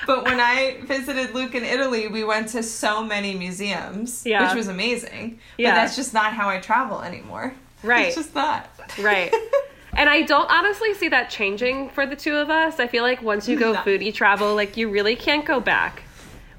[0.09, 4.47] but when I visited Luke in Italy, we went to so many museums, yeah.
[4.47, 5.39] which was amazing.
[5.55, 5.69] Yeah.
[5.69, 7.53] But that's just not how I travel anymore.
[7.81, 8.07] Right.
[8.07, 8.69] It's just not.
[8.99, 9.33] Right.
[9.93, 12.77] and I don't honestly see that changing for the two of us.
[12.77, 13.79] I feel like once you go no.
[13.79, 16.03] foodie travel, like you really can't go back.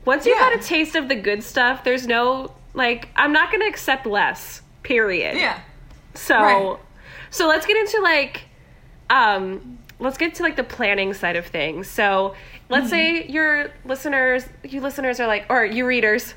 [0.06, 0.48] Once you've yeah.
[0.48, 4.06] had a taste of the good stuff, there's no like I'm not going to accept
[4.06, 4.62] less.
[4.82, 5.36] Period.
[5.36, 5.60] Yeah.
[6.14, 6.78] So right.
[7.28, 8.44] so let's get into like
[9.10, 11.86] um let's get to like the planning side of things.
[11.86, 12.34] So
[12.70, 12.90] let's mm-hmm.
[12.90, 16.34] say your listeners, you listeners are like, or you readers,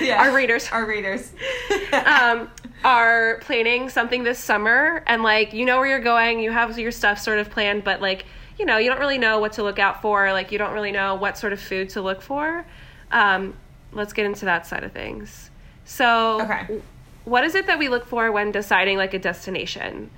[0.00, 1.32] yeah, our readers, our readers,
[1.92, 2.50] um,
[2.84, 6.92] are planning something this summer, and like you know where you're going, you have your
[6.92, 8.24] stuff sort of planned, but like
[8.58, 10.92] you know you don't really know what to look out for, like you don't really
[10.92, 12.64] know what sort of food to look for.
[13.10, 13.54] Um,
[13.92, 15.50] let's get into that side of things.
[15.84, 16.80] So, okay.
[17.24, 20.10] what is it that we look for when deciding like a destination?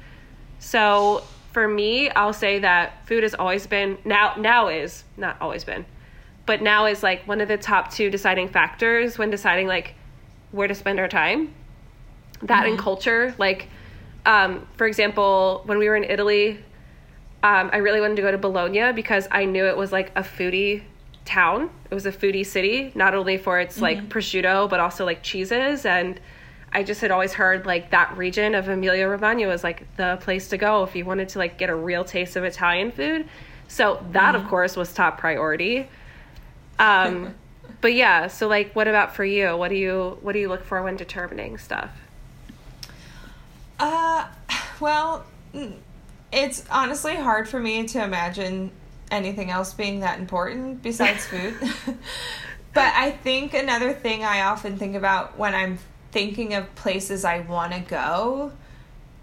[0.58, 1.22] So,
[1.58, 5.84] for me, I'll say that food has always been now now is not always been,
[6.46, 9.96] but now is like one of the top two deciding factors when deciding like
[10.52, 11.52] where to spend our time.
[12.42, 13.66] That and culture, like
[14.24, 16.60] um, for example, when we were in Italy,
[17.42, 20.22] um, I really wanted to go to Bologna because I knew it was like a
[20.22, 20.84] foodie
[21.24, 21.70] town.
[21.90, 25.84] It was a foodie city, not only for its like prosciutto, but also like cheeses.
[25.84, 26.20] And
[26.72, 30.48] I just had always heard like that region of Emilia Romagna was like the place
[30.48, 33.28] to go if you wanted to like get a real taste of Italian food.
[33.68, 35.88] So that, of course, was top priority.
[36.78, 37.34] Um,
[37.80, 39.56] but yeah, so like, what about for you?
[39.56, 41.90] What do you what do you look for when determining stuff?
[43.78, 44.26] Uh,
[44.80, 45.74] well, mm,
[46.32, 48.70] it's honestly hard for me to imagine
[49.10, 51.54] anything else being that important besides food.
[52.74, 55.78] but I think another thing I often think about when I'm
[56.12, 58.52] thinking of places I want to go,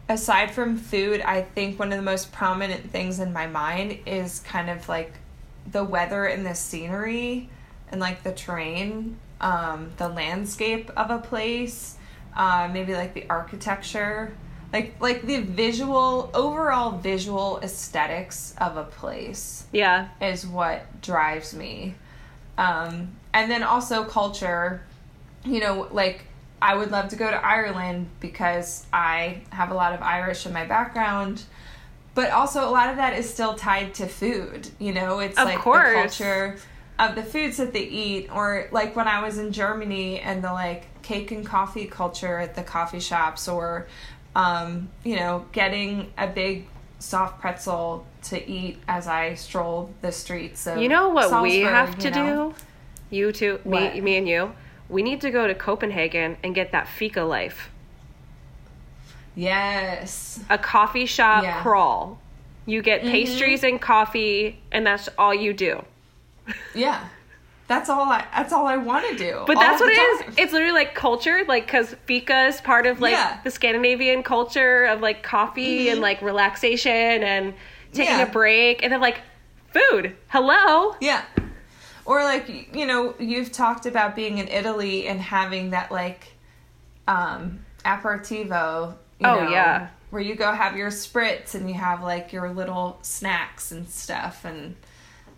[0.08, 4.40] aside from food, I think one of the most prominent things in my mind is
[4.42, 5.14] kind of like
[5.72, 7.50] the weather and the scenery
[7.90, 11.98] and like the terrain, um, the landscape of a place,
[12.36, 14.36] uh, maybe like the architecture,
[14.74, 21.96] like like the visual overall visual aesthetics of a place Yeah, is what drives me.
[22.58, 24.84] Um, and then also culture,
[25.44, 26.26] you know, like
[26.62, 30.54] I would love to go to Ireland because I have a lot of Irish in
[30.54, 31.44] my background.
[32.14, 35.46] But also a lot of that is still tied to food, you know, it's Of
[35.46, 35.90] like course.
[35.90, 36.58] the culture
[36.98, 40.54] of the foods that they eat or like when I was in Germany and the
[40.54, 43.88] like cake and coffee culture at the coffee shops or
[44.34, 46.68] um, you know, getting a big
[47.00, 51.98] soft pretzel to eat as I strolled the streets of you know what we have
[52.00, 52.54] to you know?
[53.10, 53.16] do?
[53.16, 53.94] You two, What?
[53.94, 54.54] me, me and you.
[54.90, 57.70] We need to go to Copenhagen and get that fika life.
[59.36, 60.40] Yes.
[60.50, 61.62] a coffee shop Yeah.
[61.62, 62.20] crawl.
[62.66, 65.84] You get pastries and coffee, and that's all you do.
[66.76, 67.04] Yeah.
[67.68, 69.44] That's all I that's all I want to do.
[69.48, 70.20] But that's what it is.
[70.22, 70.34] time.
[70.38, 73.40] It's literally like culture, like because fika is part of like Yeah.
[73.44, 77.56] the Scandinavian culture of like coffee and like relaxation and
[77.92, 78.20] taking Mm-hmm.
[78.20, 78.28] Yeah.
[78.28, 79.22] a break, and then like
[79.74, 80.16] food.
[80.28, 80.96] Hello.
[81.02, 81.24] Yeah.
[82.06, 86.34] Or like you know, you've talked about being in Italy and having that like
[87.08, 89.88] um aperitivo, you Oh, know, yeah.
[90.10, 94.46] where you go have your spritz and you have like your little snacks and stuff
[94.46, 94.76] and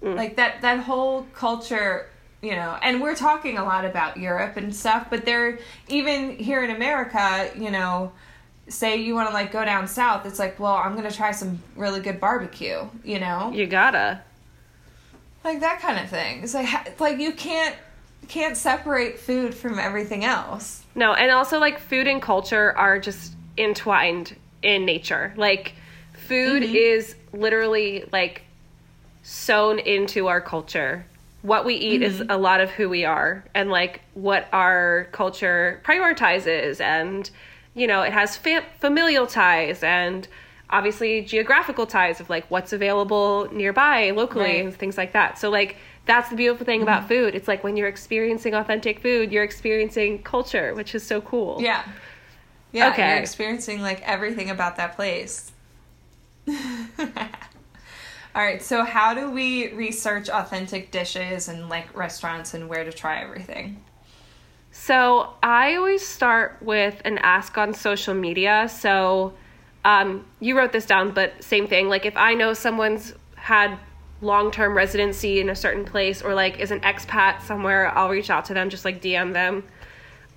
[0.03, 0.15] Mm.
[0.15, 2.07] like that that whole culture
[2.43, 6.63] you know and we're talking a lot about europe and stuff but they're even here
[6.63, 8.11] in america you know
[8.69, 11.57] say you want to like go down south it's like well i'm gonna try some
[11.75, 14.21] really good barbecue you know You gotta.
[15.47, 16.43] Like that kind of thing.
[16.43, 17.75] It's like it's like you can't
[18.27, 20.83] can't separate food from everything else.
[20.93, 25.33] No, and also like food and culture are just entwined in nature.
[25.37, 25.73] Like
[26.13, 26.75] food mm-hmm.
[26.75, 28.43] is literally like
[29.23, 31.05] sewn into our culture.
[31.41, 32.31] What we eat is mm-hmm.
[32.31, 36.81] a lot of who we are and like what our culture prioritizes.
[36.81, 37.29] And
[37.73, 40.27] you know, it has fam- familial ties and
[40.69, 44.65] obviously geographical ties of like what's available nearby locally Right.
[44.65, 45.37] and things like that.
[45.39, 47.07] So like that's the beautiful thing about mm-hmm.
[47.09, 47.35] food.
[47.35, 51.61] It's like when you're experiencing authentic food, you're experiencing culture, which is so cool.
[51.61, 51.83] yeah
[52.73, 53.07] yeah Okay.
[53.09, 55.51] you're experiencing like everything about that place
[56.47, 56.55] all
[58.35, 63.21] right so how do we research authentic dishes and like restaurants and where to try
[63.21, 63.81] everything
[64.71, 68.69] So I always start with an ask on social media.
[68.69, 69.33] So
[69.87, 71.87] um, you wrote this down, but same thing.
[71.87, 73.79] Like if I know someone's had
[74.19, 78.29] long term residency in a certain place or like is an expat somewhere, I'll reach
[78.29, 79.63] out to them, just like DM them.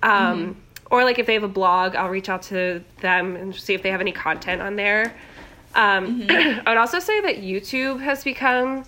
[0.01, 0.55] Um,
[0.89, 3.83] Or like if they have a blog, I'll reach out to them and see if
[3.83, 5.13] they have any content on there.
[5.75, 8.85] Um, I would also say that YouTube has become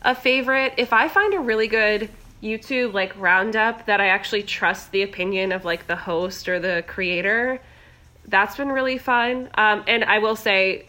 [0.00, 0.72] a favorite.
[0.78, 2.08] If I find a really good
[2.42, 6.82] YouTube like roundup that I actually trust the opinion of like the host or the
[6.86, 7.60] creator,
[8.28, 9.50] that's been really fun.
[9.56, 10.86] Um, and I will say,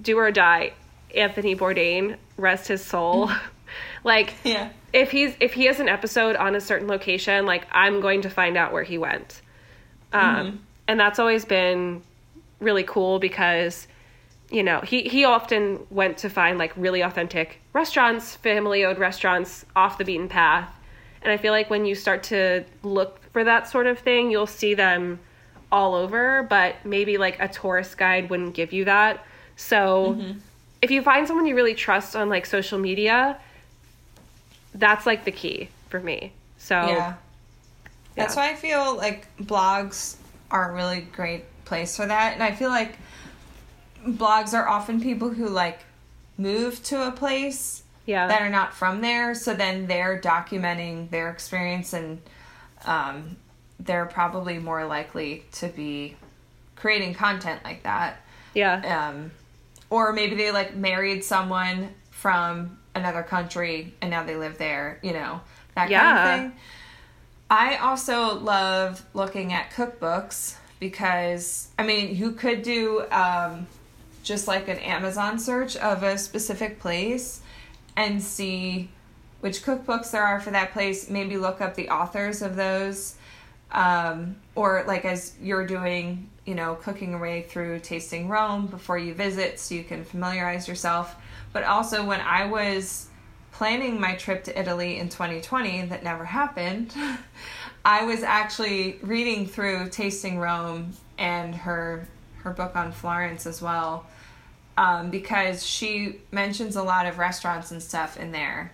[0.00, 0.72] do or die,
[1.14, 3.30] Anthony Bourdain, rest his soul.
[4.04, 8.00] like, yeah if he's if he has an episode on a certain location, like I'm
[8.00, 9.42] going to find out where he went.
[10.12, 12.02] Um, and that's always been
[12.60, 13.88] really cool because
[14.50, 19.66] you know he he often went to find like really authentic restaurants, family owned restaurants
[19.74, 20.72] off the beaten path.
[21.22, 24.46] And I feel like when you start to look for that sort of thing, you'll
[24.46, 25.18] see them
[25.72, 29.24] all over, but maybe like a tourist guide wouldn't give you that.
[29.56, 30.20] So
[30.82, 33.38] if you find someone you really trust on like social media,
[34.74, 36.32] that's like the key for me.
[36.58, 37.14] So Yeah.
[38.16, 38.42] That's Yeah.
[38.42, 40.16] why I feel like blogs
[40.50, 42.34] are a really great place for that.
[42.34, 42.96] And I feel like
[44.06, 45.80] blogs are often people who like
[46.36, 48.26] move to a place Yeah.
[48.28, 52.20] that are not from there, so then they're documenting their experience and
[52.84, 53.36] um,
[53.80, 56.16] they're probably more likely to be
[56.76, 58.16] creating content like that.
[58.54, 59.08] yeah.
[59.08, 59.30] Um,
[59.90, 65.12] or maybe they like married someone from another country and now they live there, you
[65.12, 65.40] know,
[65.74, 66.00] that Yeah.
[66.00, 66.60] kind of thing.
[67.50, 73.66] I also love looking at cookbooks because, I mean, you could do um,
[74.22, 77.40] just like an Amazon search of a specific place
[77.96, 78.88] and see
[79.40, 81.10] which cookbooks there are for that place.
[81.10, 83.16] Maybe look up the authors of those.
[83.74, 89.14] Um, or like as you're doing, you know, cooking away through tasting Rome before you
[89.14, 91.16] visit so you can familiarize yourself.
[91.52, 93.08] But also when I was
[93.52, 96.94] planning my trip to Italy in 2020 that never happened,
[97.84, 104.06] I was actually reading through Tasting Rome and her her book on Florence as well.
[104.76, 108.72] Um, because she mentions a lot of restaurants and stuff in there.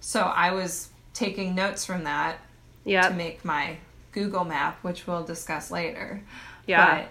[0.00, 2.38] So I was taking notes from that
[2.84, 3.08] yeah.
[3.08, 3.76] to make my
[4.12, 6.22] Google map, which we'll discuss later.
[6.66, 7.02] Yeah.
[7.02, 7.08] But,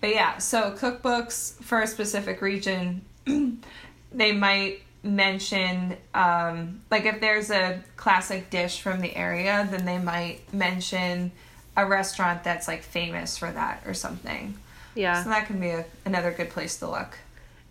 [0.00, 3.04] but yeah, so cookbooks for a specific region,
[4.12, 9.98] they might mention, um, like if there's a classic dish from the area, then they
[9.98, 11.32] might mention
[11.76, 14.54] a restaurant that's like famous for that or something.
[14.94, 15.22] yeah.
[15.22, 17.18] So that can be a, another good place to look.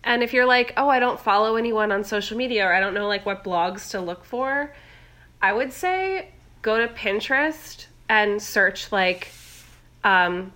[0.04, 2.94] And if you're like, oh, I don't follow anyone on social media or I don't
[2.94, 4.72] know like what blogs to look for,
[5.42, 6.30] I would say
[6.62, 9.28] go to Pinterest and search like
[10.04, 10.52] um,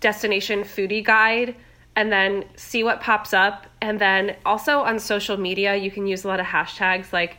[0.00, 1.54] destination foodie guide
[1.96, 3.66] and then see what pops up.
[3.82, 7.36] And then also on social media, you can use a lot of hashtags like,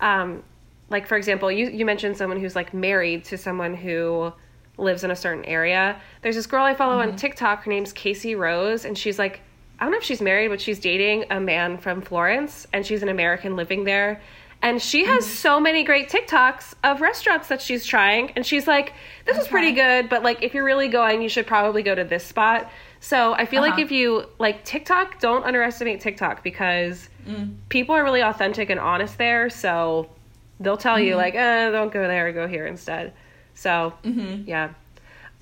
[0.00, 0.42] um,
[0.90, 4.32] like for example, you, you mentioned someone who's like married to someone who
[4.76, 6.00] lives in a certain area.
[6.22, 7.64] There's this girl I follow on TikTok.
[7.64, 9.40] Her name's Casey Rose, and she's like,
[9.78, 13.02] I don't know if she's married, but she's dating a man from Florence, and she's
[13.02, 14.20] an American living there.
[14.64, 18.94] And she has so many great TikToks of restaurants that she's trying, and she's like,
[19.26, 22.02] "This is pretty good, but like if you're really going, you should probably go to
[22.02, 23.82] this spot." So I feel like Uh-huh.
[23.82, 27.10] if you like TikTok, don't underestimate TikTok because
[27.68, 29.50] people are really authentic and honest there.
[29.50, 30.08] So
[30.60, 33.12] they'll tell you like, eh, "Don't go there, go here instead."
[33.54, 34.70] So yeah.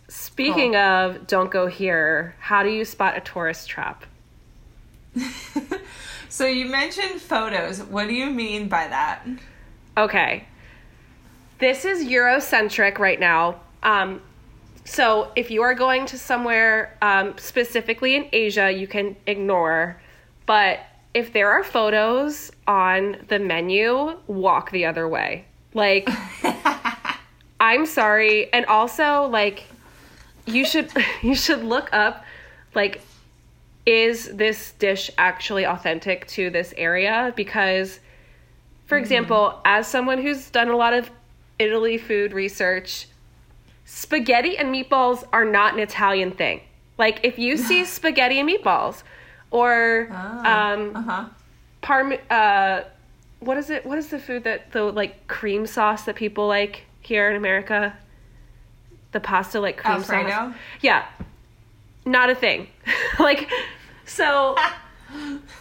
[0.09, 4.05] Speaking of don't go here, how do you spot a tourist trap?
[6.33, 7.83] So you mentioned photos.
[7.83, 9.23] What do you mean by that?
[9.99, 10.47] Okay.
[11.59, 13.61] This is Eurocentric right now.
[13.83, 14.23] Um,
[14.87, 20.01] so if you are going to somewhere um, specifically in Asia, you can ignore.
[20.47, 20.81] But
[21.13, 25.45] if there are photos on the menu, walk the other way.
[25.75, 26.09] Like,
[27.61, 28.51] I'm sorry.
[28.55, 29.65] And also, like,
[30.47, 30.91] you should
[31.23, 32.25] you should look up
[32.75, 33.03] like
[33.85, 37.33] is this dish actually authentic to this area?
[37.37, 38.01] Because
[38.87, 41.11] for example as someone who's done a lot of
[41.59, 43.07] italy food research
[43.87, 46.61] spaghetti and meatballs are not an italian thing.
[46.99, 49.03] Like if you see spaghetti and meatballs
[49.51, 51.25] or um Uh huh.
[51.83, 52.83] parm uh
[53.41, 56.85] what is it what is the food that the like cream sauce that people like
[57.01, 57.97] here in america?
[59.13, 60.31] The pasta like cream Alfredo?
[60.31, 61.07] sauce yeah
[62.05, 62.69] not a thing.
[63.19, 63.51] Like
[64.07, 64.57] so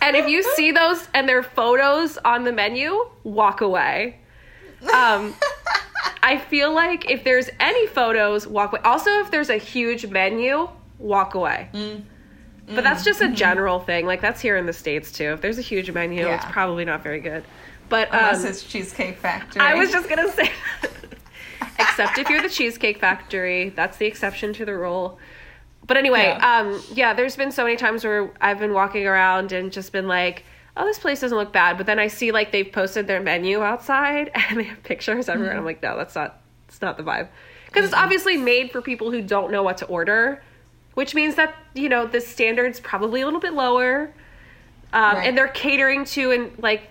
[0.02, 4.18] and if you see those and they're photos on the menu walk away.
[4.94, 5.36] Um
[6.24, 8.82] i feel like if there's any photos walk away.
[8.84, 11.70] Also if there's a huge menu walk away.
[11.74, 12.04] Mm.
[12.68, 14.06] but that's just a general thing.
[14.06, 15.34] Like that's here in the states too.
[15.34, 17.44] If there's a huge menu it's probably not very good.
[17.92, 19.62] But Unless um, it's Cheesecake Factory.
[19.62, 20.50] I was just gonna say,
[21.78, 25.20] except if you're the Cheesecake Factory, that's the exception to the rule.
[25.86, 26.60] But anyway, Yeah.
[26.60, 30.08] um, yeah, there's been so many times where I've been walking around and just been
[30.08, 30.44] like,
[30.78, 31.78] oh, this place doesn't look bad.
[31.78, 35.52] But then I see like they've posted their menu outside and they have pictures everywhere.
[35.52, 37.28] And I'm like, no, that's not, it's not the vibe.
[37.66, 40.44] Because it's obviously made for people who don't know what to order,
[40.94, 44.14] which means that, you know, the standard's probably a little bit lower.
[44.94, 45.28] Um, Right.
[45.28, 46.90] And they're catering to and like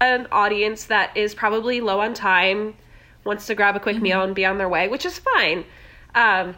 [0.00, 2.74] an audience that is probably low on time,
[3.24, 5.64] wants to grab a quick meal and be on their way, which is fine.
[6.14, 6.56] Um,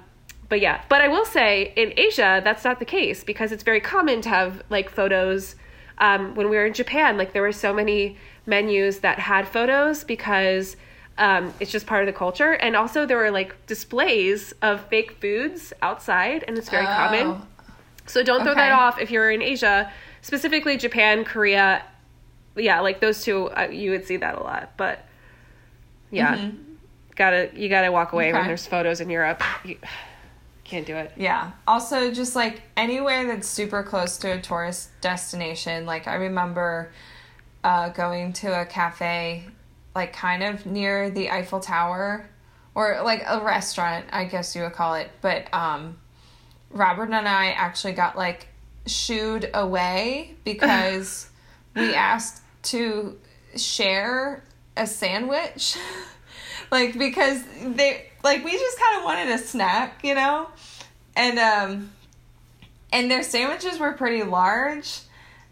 [0.48, 3.80] but yeah, but I will say in Asia that's not the case because it's very
[3.80, 5.56] common to have like photos.
[5.98, 10.04] Um, when we were in Japan, like there were so many menus that had photos
[10.04, 10.76] because
[11.18, 15.12] um, it's just part of the culture, and also there were like displays of fake
[15.20, 17.26] foods outside, and it's very common.
[17.26, 17.46] Oh.
[18.06, 19.90] So don't throw that off if you're in Asia,
[20.20, 21.82] specifically Japan, Korea.
[22.54, 24.72] Yeah, like those two, uh, you would see that a lot.
[24.76, 25.04] But
[26.10, 26.50] yeah,
[27.16, 28.48] gotta you gotta walk away when Mm-hmm.
[28.48, 29.42] There's photos in Europe.
[29.64, 29.78] You,
[30.66, 31.12] Can't do it.
[31.16, 31.52] Yeah.
[31.68, 35.86] Also, just like anywhere that's super close to a tourist destination.
[35.86, 36.90] Like, I remember
[37.62, 39.44] uh, going to a cafe,
[39.94, 42.28] like, kind of near the Eiffel Tower,
[42.74, 45.08] or like a restaurant, I guess you would call it.
[45.20, 45.98] But um,
[46.70, 48.48] Robert and I actually got like
[48.86, 51.30] shooed away because
[51.76, 53.16] we asked to
[53.54, 54.42] share
[54.76, 55.78] a sandwich.
[56.70, 60.48] like, because they, like, we just kind of wanted a snack, you know?
[61.18, 61.90] and um
[62.92, 64.98] and their sandwiches were pretty large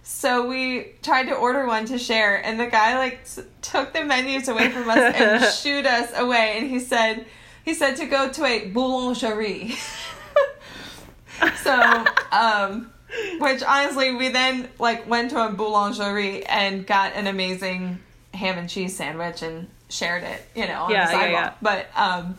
[0.02, 4.04] so we tried to order one to share and the guy like s- took the
[4.04, 7.24] menus away from us and shooed us away and he said
[7.64, 9.74] he said to go to a boulangerie
[11.62, 12.90] so um
[13.38, 17.98] which honestly we then like went to a boulangerie and got an amazing
[18.34, 21.86] ham and cheese sandwich and shared it you know on Yeah, the yeah, sidewalk but
[21.96, 22.36] um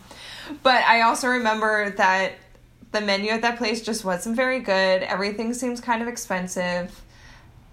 [0.63, 2.33] but i also remember that
[2.91, 5.03] the menu at that place just wasn't very good.
[5.03, 7.01] Everything seems kind of expensive,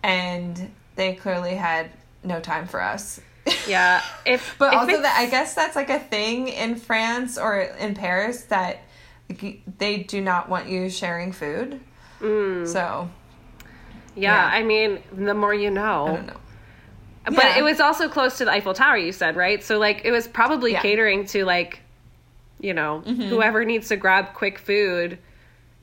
[0.02, 1.90] and they clearly had
[2.24, 3.20] no time for us.
[3.68, 4.02] Yeah.
[4.26, 7.60] If but if also, it's- that I guess that's like a thing in France or
[7.60, 8.80] in Paris that
[9.78, 11.78] they do not want you sharing food.
[12.20, 12.66] Mm.
[12.66, 13.08] So
[14.16, 14.50] yeah, yeah.
[14.52, 16.06] I mean, the more you know.
[16.18, 16.41] I
[17.26, 17.36] don't.
[17.36, 17.58] But Yeah.
[17.58, 19.62] it was also close to the Eiffel Tower, you said, right?
[19.62, 20.78] So like it was probably Yeah.
[20.78, 20.88] Mm-hmm.
[20.88, 21.80] catering to like,
[22.60, 25.18] you know, whoever needs to grab quick food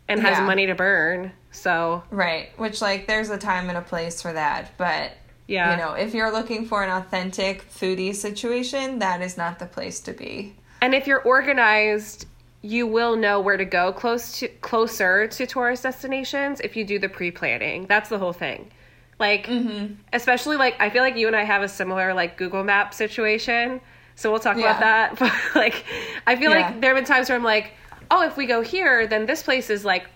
[0.07, 0.45] and has Yeah.
[0.45, 1.31] money to burn.
[1.51, 5.11] So Right, which like there's a time and a place for that, but
[5.47, 5.71] Yeah.
[5.71, 9.99] you know, if you're looking for an authentic foodie situation, that is not the place
[10.01, 10.55] to be.
[10.81, 12.25] and if you're organized,
[12.61, 16.97] you will know where to go close to closer to tourist destinations if you do
[16.99, 17.85] the pre-planning.
[17.87, 18.71] That's the whole thing.
[19.19, 19.95] Like Mm-hmm.
[20.13, 23.81] especially like I feel like you and I have a similar like Google Map situation.
[24.15, 25.15] So we'll talk about that.
[25.19, 25.85] But like
[26.25, 26.67] I feel Yeah.
[26.69, 27.73] like there have been times where I'm like,
[28.09, 30.07] "Oh, if we go here, then this place is like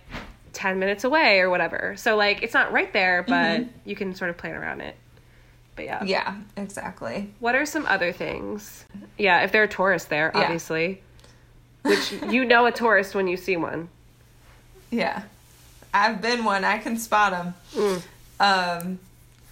[0.53, 4.29] 10 minutes away or whatever." So like it's not right there, but you can sort
[4.29, 4.95] of plan around it.
[5.75, 5.97] But yeah.
[5.99, 6.07] Mm-hmm.
[6.07, 7.33] Yeah, exactly.
[7.39, 8.85] What are some other things?
[9.17, 10.41] Yeah, if there are tourists there, Yeah.
[10.41, 11.01] obviously.
[11.81, 13.89] Which you know a tourist when you see one.
[14.91, 15.23] Yeah.
[15.93, 16.63] I've been one.
[16.63, 17.53] I can spot them.
[17.75, 18.01] Mm.
[18.43, 18.99] Um,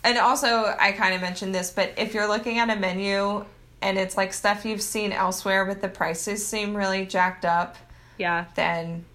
[0.04, 3.46] and also, I kind of mentioned this, but if you're looking at a menu
[3.82, 7.78] and it's like stuff you've seen elsewhere, but the prices seem really jacked up,
[8.18, 9.06] Yeah, then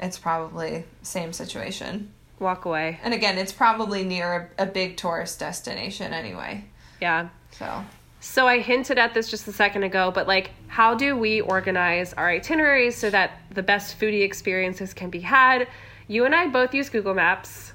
[0.00, 2.10] it's probably same situation.
[2.38, 3.00] walk away.
[3.02, 6.64] And again, it's probably near a, a big tourist destination anyway.
[7.00, 7.28] Yeah.
[7.50, 7.84] So,
[8.20, 12.12] So I hinted at this just a second ago, but like, how do we organize
[12.12, 15.66] our itineraries so that the best foodie experiences can be had?
[16.06, 17.72] You and I both use Google Maps,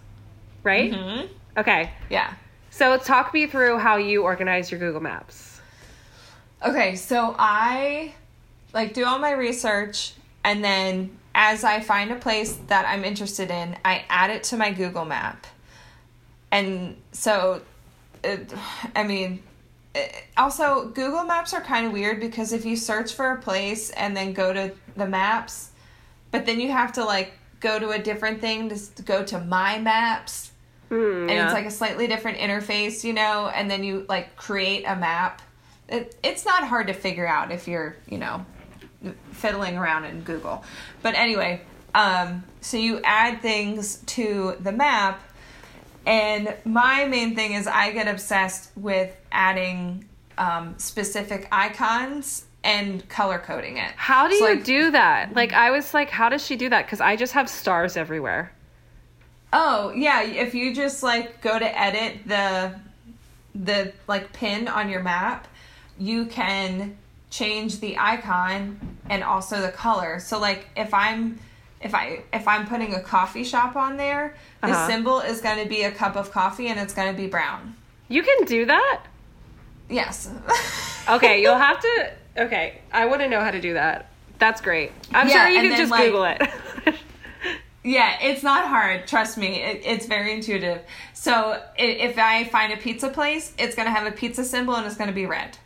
[0.63, 0.91] right?
[0.93, 1.27] mhm.
[1.57, 1.91] Okay.
[2.09, 2.33] yeah.
[2.71, 5.61] So talk me through how you organize your Google Maps.
[6.65, 8.15] Okay, so I
[8.73, 13.51] like do all my research and then as I find a place that I'm interested
[13.51, 15.45] in, I add it to my Google map.
[16.51, 17.61] And so
[18.23, 18.51] it,
[18.95, 19.43] I mean
[19.93, 23.91] it, also Google Maps are kind of weird because if you search for a place
[23.91, 25.71] and then go to the maps,
[26.31, 29.39] but then you have to like go to a different thing to, to go to
[29.39, 30.52] my maps
[30.93, 31.45] And yeah.
[31.45, 35.41] it's like a slightly different interface, you know, and then you like create a map.
[35.89, 38.45] It, it's not hard to figure out if you're, you know,
[39.31, 40.63] fiddling around in Google.
[41.01, 41.61] But anyway,
[41.93, 45.21] um, so you add things to the map,
[46.05, 50.05] and my main thing is I get obsessed with adding
[50.37, 53.91] um, specific icons and color coding it.
[53.95, 55.35] How do So, you like, do that?
[55.35, 56.85] Like, I was like, how does she do that?
[56.85, 58.51] Because I just have stars everywhere.
[59.53, 62.73] Oh yeah, if you just like go to edit the
[63.55, 65.47] the like pin on your map,
[65.99, 66.97] you can
[67.29, 68.79] change the icon
[69.09, 70.19] and also the color.
[70.19, 71.39] So like if I'm
[71.81, 74.87] if I if I'm putting a coffee shop on there, the Uh-huh.
[74.87, 77.75] symbol is going to be a cup of coffee and it's going to be brown.
[78.09, 79.03] You can do that?
[79.89, 80.29] Yes.
[81.09, 82.11] Okay, you'll have to.
[82.37, 84.09] Okay, I want to know how to do that.
[84.39, 84.93] That's great.
[85.13, 86.41] I'm Yeah, sure you can just like- Google it.
[87.83, 89.07] Yeah, it's not hard.
[89.07, 90.81] Trust me, it, it's very intuitive.
[91.13, 94.95] So if I find a pizza place, it's gonna have a pizza symbol and it's
[94.95, 95.57] gonna be red.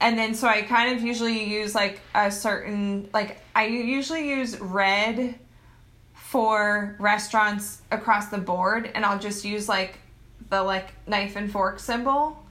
[0.00, 4.58] And then so I kind of usually use like a certain like I usually use
[4.60, 5.38] red
[6.14, 9.98] for restaurants across the board, and I'll just use like
[10.48, 12.46] the like knife and fork symbol.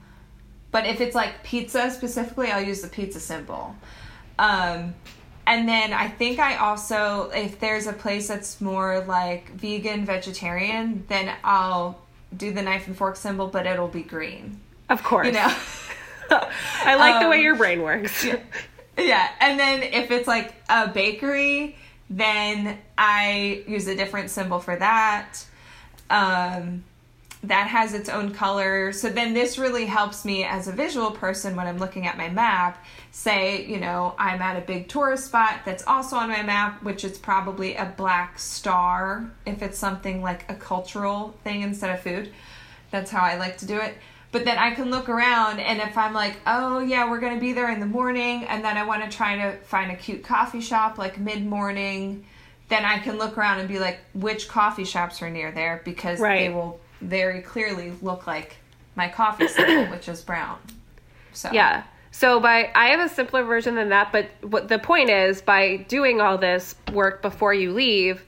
[0.72, 3.74] But if it's like pizza specifically, I'll use the pizza symbol.
[4.38, 4.94] Um,
[5.50, 11.04] and then I think I also, if there's a place that's more like vegan, vegetarian,
[11.08, 12.00] then I'll
[12.38, 14.60] do the knife and fork symbol, but it'll be green.
[14.90, 15.26] of course.
[15.26, 15.52] You know?
[16.86, 18.24] I like the way Um, your brain works.
[18.96, 19.30] yeah.
[19.40, 21.76] And then if it's like a bakery,
[22.12, 25.44] then I use a different symbol for that.
[26.12, 26.84] Um,
[27.44, 28.92] that has its own color.
[28.92, 32.30] So then this really helps me as a visual person when I'm looking at my
[32.30, 32.86] map.
[33.12, 37.04] Say, you know, I'm at a big tourist spot that's also on my map, which
[37.04, 42.32] is probably a black star if it's something like a cultural thing instead of food.
[42.92, 43.96] That's how I like to do it.
[44.32, 47.52] But then I can look around, and if I'm like, oh yeah, we're gonna be
[47.52, 50.62] there in the morning, and then I want to try to find a cute coffee
[50.62, 52.26] shop like mid morning,
[52.70, 56.20] then I can look around and be like, which coffee shops are near there because
[56.20, 56.48] Right.
[56.48, 58.58] they will very clearly look like
[58.96, 60.60] my coffee symbol, which is brown.
[61.34, 61.84] So Yeah.
[62.20, 65.78] So by I have a simpler version than that, but what the point is by
[65.78, 68.22] doing all this work before you leave,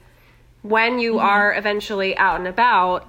[0.62, 1.26] when you mm-hmm.
[1.26, 3.06] are eventually out and about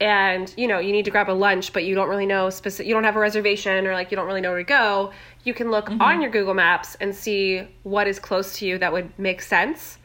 [0.00, 2.88] and you know you need to grab a lunch but you don't really know specific
[2.88, 5.12] you don't have a reservation or like you don't really know where to go
[5.44, 6.02] you can look mm-hmm.
[6.02, 9.98] on your google maps and see what is close to you that would make sense.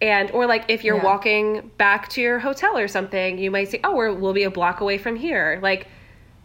[0.00, 1.04] And or like if you're Yeah.
[1.04, 4.50] walking back to your hotel or something you might say oh we're, we'll be a
[4.50, 5.60] block away from here.
[5.62, 5.86] Like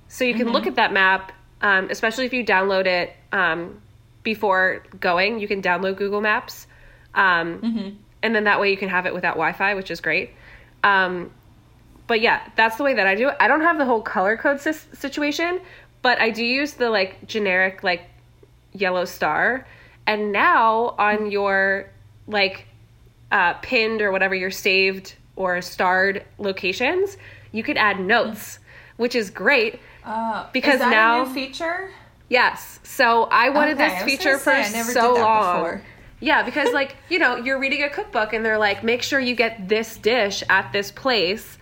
[0.08, 0.70] so you can look mm-hmm.
[0.70, 1.32] at that map,
[1.64, 3.82] um, especially if you download it um,
[4.22, 5.39] before going.
[5.39, 6.68] You can download Google Maps,
[7.16, 7.59] um,
[8.22, 10.32] and then that way you can have it without Wi-Fi, which is great.
[10.84, 11.32] Um,
[12.05, 13.38] but yeah, that's the way that I do it.
[13.39, 15.61] I don't have the whole color code situation,
[16.01, 18.09] but I do use the like generic like
[18.74, 19.66] yellow star.
[20.05, 21.89] And now on your
[22.28, 22.68] like
[23.32, 27.18] uh, pinned or whatever your saved or starred locations,
[27.53, 28.59] you could add notes,
[28.97, 29.80] which is great.
[30.06, 31.89] Uh, Because now- a new feature.
[32.30, 32.80] Yes.
[32.84, 35.56] So I wanted Okay, this feature for say, I never so did that long.
[35.56, 35.82] before.
[36.20, 39.36] Yeah, because like, you know, you're reading a cookbook and they're like, make sure you
[39.36, 41.58] get this dish at this place.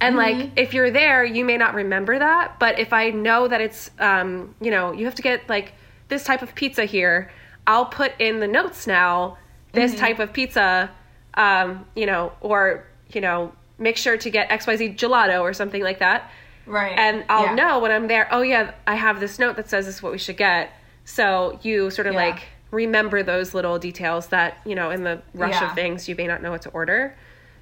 [0.00, 0.40] And Mm-hmm.
[0.40, 3.90] like if you're there, you may not remember that, but if I know that it's
[4.00, 5.72] um, you know, you have to get like
[6.08, 7.30] this type of pizza here,
[7.66, 9.38] I'll put in the notes now
[9.72, 10.00] this Mm-hmm.
[10.00, 10.90] type of pizza
[11.34, 16.00] um, you know, or you know, make sure to get XYZ gelato or something like
[16.00, 16.30] that
[16.66, 16.96] Right.
[16.96, 17.54] and I'll Yeah.
[17.54, 18.28] know when I'm there.
[18.30, 20.70] Oh yeah, I have this note that says this is what we should get.
[21.04, 22.20] So you sort of Yeah.
[22.26, 25.68] like remember those little details that you know in the rush Yeah.
[25.68, 27.14] of things you may not know what to order.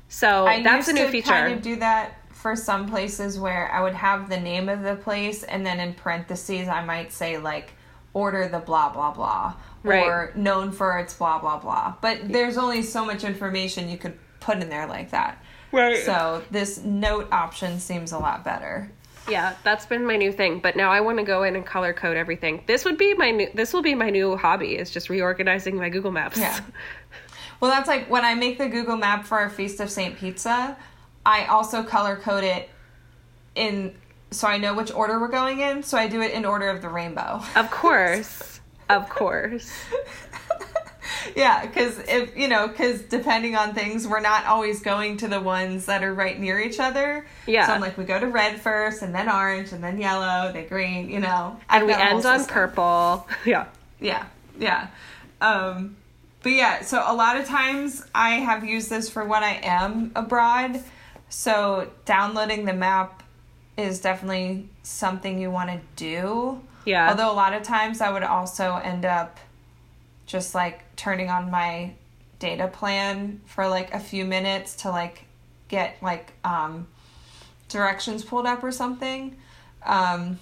[0.08, 1.30] So I that's a new to feature.
[1.30, 4.96] kind of do that for some places where I would have the name of the
[4.96, 7.72] place and then in parentheses I might say like
[8.12, 10.04] order the blah blah blah Right.
[10.04, 11.94] or known for its blah blah blah.
[12.00, 15.38] But there's only so much information you could put in there like that.
[15.72, 16.04] Right.
[16.04, 18.90] So this note option seems a lot better.
[19.28, 20.58] yeah, that's been my new thing.
[20.60, 22.64] But now I want to go in and color code everything.
[22.66, 23.48] This would be my new.
[23.54, 24.76] This will be my new hobby.
[24.76, 26.38] Is just reorganizing my Google Maps.
[26.38, 26.60] Yeah.
[27.60, 30.16] Well, that's like when I make the Google map for our Feast of St.
[30.16, 30.78] Pizza,
[31.26, 32.70] I also color code it
[33.54, 33.94] in
[34.30, 35.82] so I know which order we're going in.
[35.82, 37.42] So I do it in order of the rainbow.
[37.56, 38.60] of course.
[38.88, 39.70] Of course.
[41.36, 45.40] yeah, because if you know, because depending on things, we're not always going to the
[45.40, 47.26] ones that are right near each other.
[47.46, 47.66] Yeah.
[47.66, 50.68] So I'm like, we go to red first, and then orange, and then yellow, then
[50.68, 51.10] green.
[51.10, 53.28] You know, And I've we got a whole end on purple.
[53.44, 53.66] Yeah.
[54.00, 54.26] Yeah,
[54.58, 54.88] yeah.
[55.40, 55.96] Um,
[56.42, 60.12] but yeah, so a lot of times I have used this for when I am
[60.14, 60.82] abroad.
[61.28, 63.22] So downloading the map
[63.76, 66.60] is definitely something you want to do.
[66.84, 67.10] Yeah.
[67.10, 69.38] Although a lot of times I would also end up
[70.26, 71.90] just like turning on my
[72.38, 75.24] data plan for like a few minutes to like
[75.68, 76.86] get like um
[77.70, 79.34] directions pulled up or something.
[79.84, 80.38] Um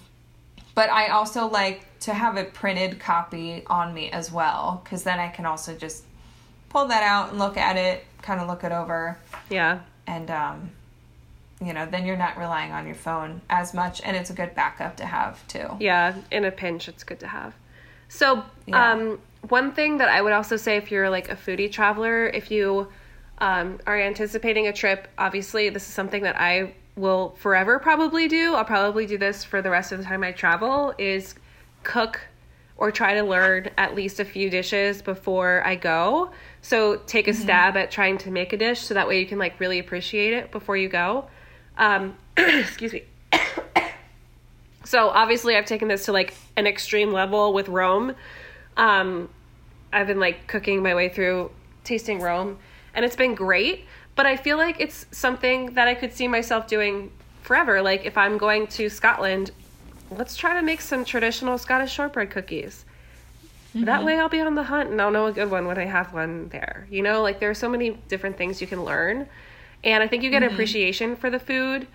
[0.75, 5.21] but I also like to have a printed copy on me as well cuz then
[5.21, 6.03] I can also just
[6.71, 9.17] pull that out and look at it, kind of look it over
[9.49, 9.79] Yeah.
[10.09, 10.71] and um
[11.61, 14.55] you know, then you're not relying on your phone as much and it's a good
[14.57, 15.69] backup to have too.
[15.79, 17.55] Yeah, in a pinch, it's good to have.
[18.09, 18.93] So, Yeah.
[18.93, 22.51] um, one thing that I would also say if you're like a foodie traveler, if
[22.51, 22.89] you
[23.39, 28.55] um, are anticipating a trip, obviously this is something that I will forever probably do.
[28.55, 31.35] I'll probably do this for the rest of the time I travel is
[31.85, 32.21] cook
[32.77, 36.31] or try to learn at least a few dishes before I go.
[36.63, 39.39] So take a stab at trying to make a dish so that way you can
[39.39, 41.27] like really appreciate it before you go.
[41.77, 43.05] Um, excuse me.
[44.89, 48.15] So obviously, I've taken this to like an extreme level with Rome.
[48.79, 49.29] Um,
[49.93, 51.51] I've been like cooking my way through
[51.85, 52.59] tasting Rome,
[52.95, 53.85] and it's been great.
[54.15, 57.13] But I feel like it's something that I could see myself doing
[57.43, 57.83] forever.
[57.83, 59.51] Like if I'm going to Scotland,
[60.11, 62.85] let's try to make some traditional Scottish shortbread cookies.
[63.75, 65.85] That way, I'll be on the hunt and I'll know a good one when I
[65.85, 66.89] have one there.
[66.91, 69.29] You know, like there are so many different things you can learn,
[69.85, 71.87] and I think you get appreciation for the food.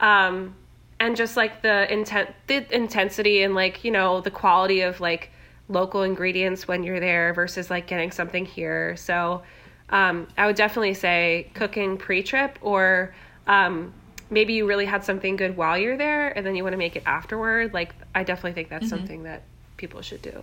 [0.00, 0.54] Um,
[0.98, 5.30] and just like the intent the intensity and like you know the quality of like
[5.68, 9.42] local ingredients when you're there versus like getting something here so
[9.90, 13.14] um, I would definitely say cooking pre-trip or
[13.46, 13.92] um,
[14.30, 16.96] maybe you really had something good while you're there and then you want to make
[16.96, 17.72] it afterward.
[17.72, 19.42] Like I definitely think that's something that
[19.76, 20.42] people should do.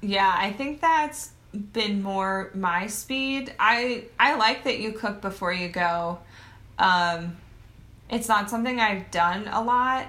[0.00, 1.32] Yeah, I think that's
[1.72, 3.52] been more my speed.
[3.58, 6.18] I I like that you cook before you go.
[6.78, 7.36] Um
[8.10, 10.06] it's not something I've done a lot,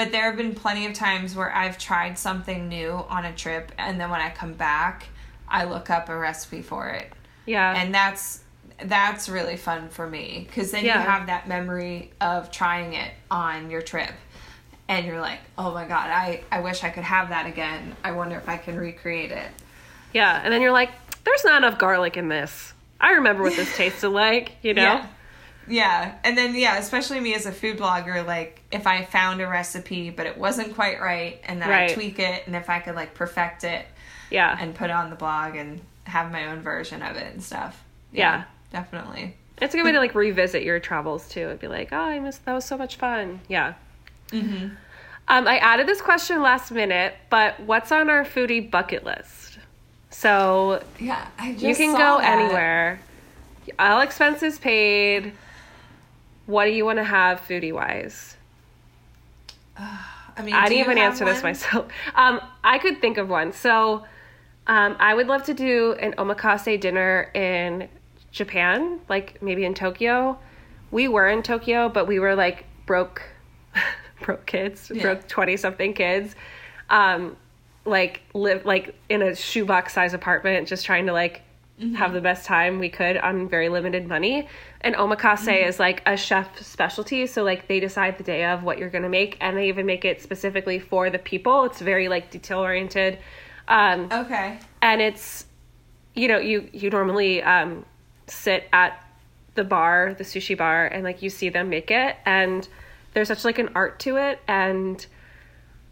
[0.00, 3.70] but there have been plenty of times where I've tried something new on a trip
[3.76, 5.04] and then when I come back,
[5.46, 7.12] I look up a recipe for it.
[7.44, 7.74] Yeah.
[7.76, 8.42] And that's
[8.82, 11.02] that's really fun for me cuz then Yeah.
[11.02, 14.12] you have that memory of trying it on your trip.
[14.88, 17.94] And you're like, "Oh my god, I I wish I could have that again.
[18.02, 19.50] I wonder if I can recreate it."
[20.14, 20.40] yeah.
[20.42, 20.92] And then you're like,
[21.24, 22.72] there's not enough garlic in this.
[22.98, 24.82] I remember what this tasted like, you know?
[24.82, 25.06] Yeah.
[25.70, 26.14] Yeah.
[26.24, 30.10] And then yeah, especially me as a food blogger, like if I found a recipe
[30.10, 31.90] but it wasn't quite right and then Right.
[31.90, 33.86] I tweak it and if I could like perfect it
[34.30, 34.56] Yeah.
[34.60, 37.82] and put it on the blog and have my own version of it and stuff.
[38.12, 38.44] Yeah.
[38.72, 39.36] Definitely.
[39.62, 41.40] It's a good way to like revisit your travels too.
[41.40, 43.40] It'd be like, oh, I missed that was so much fun.
[43.48, 43.74] Yeah.
[44.30, 44.76] Mhm.
[45.28, 49.58] Um, I added this question last minute, but what's on our foodie bucket list?
[50.10, 52.38] So Yeah, I just you can go that.
[52.38, 53.00] anywhere.
[53.78, 55.32] All expenses paid.
[56.50, 58.36] What do you want to have foodie wise?
[59.78, 61.86] I mean, I didn't even answer this myself.
[62.14, 63.52] Um, I could think of one.
[63.52, 64.04] So
[64.66, 67.88] um, I would love to do an omakase dinner in
[68.32, 70.38] Japan, like maybe in Tokyo.
[70.90, 73.22] We were in Tokyo, but we were like broke,
[74.22, 75.02] broke kids, Yeah.
[75.02, 76.34] broke twenty something kids,
[76.90, 77.36] um,
[77.84, 81.42] like live like in a shoebox size apartment, just trying to like
[81.80, 81.94] Mm-hmm.
[81.94, 84.46] have the best time we could on very limited money.
[84.82, 85.68] And omakase Mm-hmm.
[85.68, 89.08] is like a chef specialty, so like they decide the day of what you're gonna
[89.10, 91.64] make, and they even make it specifically for the people.
[91.64, 93.18] It's very like detail oriented.
[93.68, 94.58] Um, Okay.
[94.82, 95.44] and it's
[96.14, 97.84] you know you you normally um
[98.26, 99.04] sit at
[99.54, 102.66] the bar the sushi bar and like you see them make it and
[103.14, 105.06] there's such like an art to it and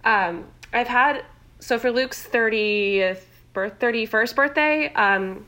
[0.04, 1.24] um i've had
[1.60, 3.22] so for luke's 30th
[3.52, 5.44] birth 31st birthday um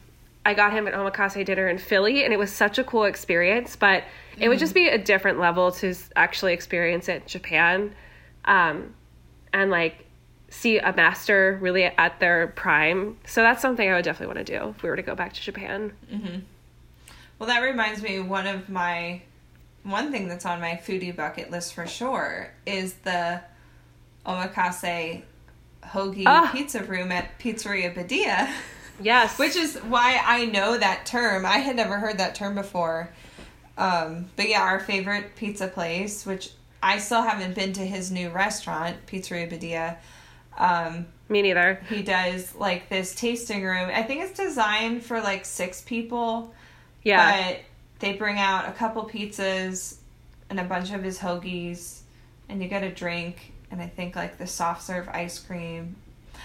[0.47, 3.76] i got him an omakase dinner in philly and it was such a cool experience
[3.76, 4.05] but
[4.38, 7.95] it would just be a different level to actually experience it in japan
[8.47, 8.95] um
[9.53, 10.07] and like
[10.51, 13.16] see a master really at their prime.
[13.24, 15.32] So that's something I would definitely want to do if we were to go back
[15.34, 15.93] to Japan.
[17.38, 19.22] Well, that reminds me one of my
[19.84, 23.41] one thing that's on my foodie bucket list for sure is the
[24.26, 25.22] omakase
[25.84, 26.51] hoagie Ah.
[26.53, 28.51] pizza room at Pizzeria Beddia.
[29.01, 29.38] Yes.
[29.38, 31.46] Which is why I know that term.
[31.46, 33.11] I had never heard that term before.
[33.78, 36.51] Um, but yeah, our favorite pizza place, which
[36.82, 39.96] I still haven't been to his new restaurant, Pizzeria Beddia.
[40.59, 41.80] Um, me neither.
[41.88, 43.88] he does like this tasting room.
[43.92, 46.53] I think it's designed for like six people,
[47.03, 47.48] Yeah.
[47.48, 47.61] but
[48.01, 49.96] they bring out a couple pizzas
[50.51, 52.01] and a bunch of his hoagies,
[52.48, 55.96] and you get a drink, and I think like the soft serve ice cream.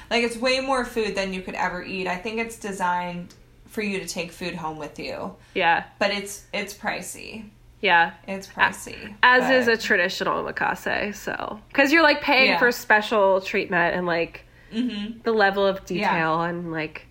[0.10, 2.08] Like it's way more food than you could ever eat.
[2.08, 3.34] I think it's designed
[3.68, 5.84] for you to take food home with you, yeah.
[6.00, 7.50] but it's it's pricey.
[7.82, 8.14] Yeah.
[8.28, 9.16] It's pricey.
[9.22, 11.16] As but- is a traditional omakase.
[11.16, 12.60] So, because you're like paying Yeah.
[12.60, 15.22] for special treatment and like Mhm.
[15.24, 17.08] the level of detail and like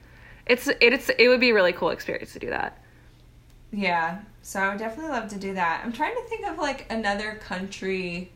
[0.47, 2.79] it's it's it would be a really cool experience to do that.
[3.73, 5.83] Yeah, so I would definitely love to do that.
[5.85, 8.31] I'm trying to think of like another country,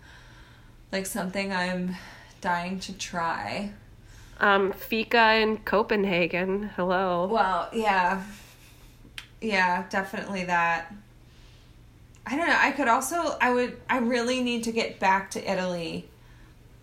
[0.92, 1.94] like something I'm
[2.40, 3.72] dying to try.
[4.41, 6.70] Um, Fika in Copenhagen.
[6.76, 7.26] Hello.
[7.26, 8.22] Well, yeah,
[9.41, 10.95] yeah, definitely that.
[12.26, 12.57] I don't know.
[12.59, 13.36] I could also.
[13.41, 13.80] I would.
[13.89, 16.09] I really need to get back to Italy,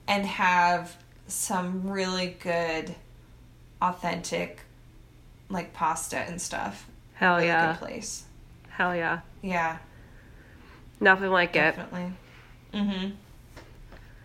[0.07, 0.97] and have
[1.27, 2.95] some really good,
[3.81, 4.61] authentic,
[5.49, 6.89] like pasta and stuff.
[7.13, 7.71] Hell Really yeah.
[7.71, 8.23] good place.
[8.69, 9.21] Hell yeah.
[9.41, 9.77] Yeah.
[10.99, 11.75] Nothing like it.
[11.75, 12.11] Definitely.
[12.73, 13.11] Mm Mhm.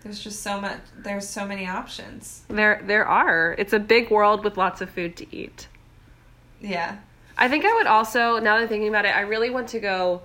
[0.03, 0.81] There's just so much.
[0.97, 2.43] There's so many options.
[2.49, 3.55] There there are.
[3.59, 5.69] It's a big world with lots of food to eat.
[6.61, 6.99] Yeah.
[7.37, 9.81] I think I would also, now that I'm thinking about it, I really want to
[9.81, 10.23] go.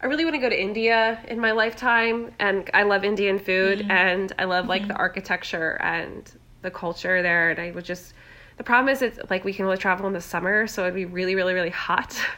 [0.00, 3.80] I really want to go to India in my lifetime, and I love Indian food,
[3.80, 3.90] mm-hmm.
[3.90, 5.00] and I love like the mm-hmm.
[5.00, 6.30] architecture and
[6.62, 7.50] the culture there.
[7.50, 8.14] And I would just,
[8.58, 11.04] the problem is, it's like we can only travel in the summer, so it'd be
[11.04, 12.16] really, really, really hot.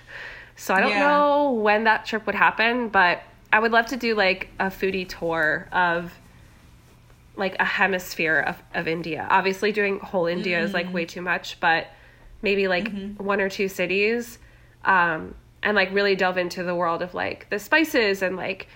[0.56, 1.08] So I don't Yeah.
[1.08, 5.08] know when that trip would happen, but I would love to do like a foodie
[5.08, 6.12] tour of
[7.40, 9.26] like a hemisphere of, of India.
[9.30, 11.88] Obviously, doing whole India is like way too much, but
[12.42, 14.38] maybe like one or two cities,
[14.84, 18.68] um, and like really delve into the world of like the spices and like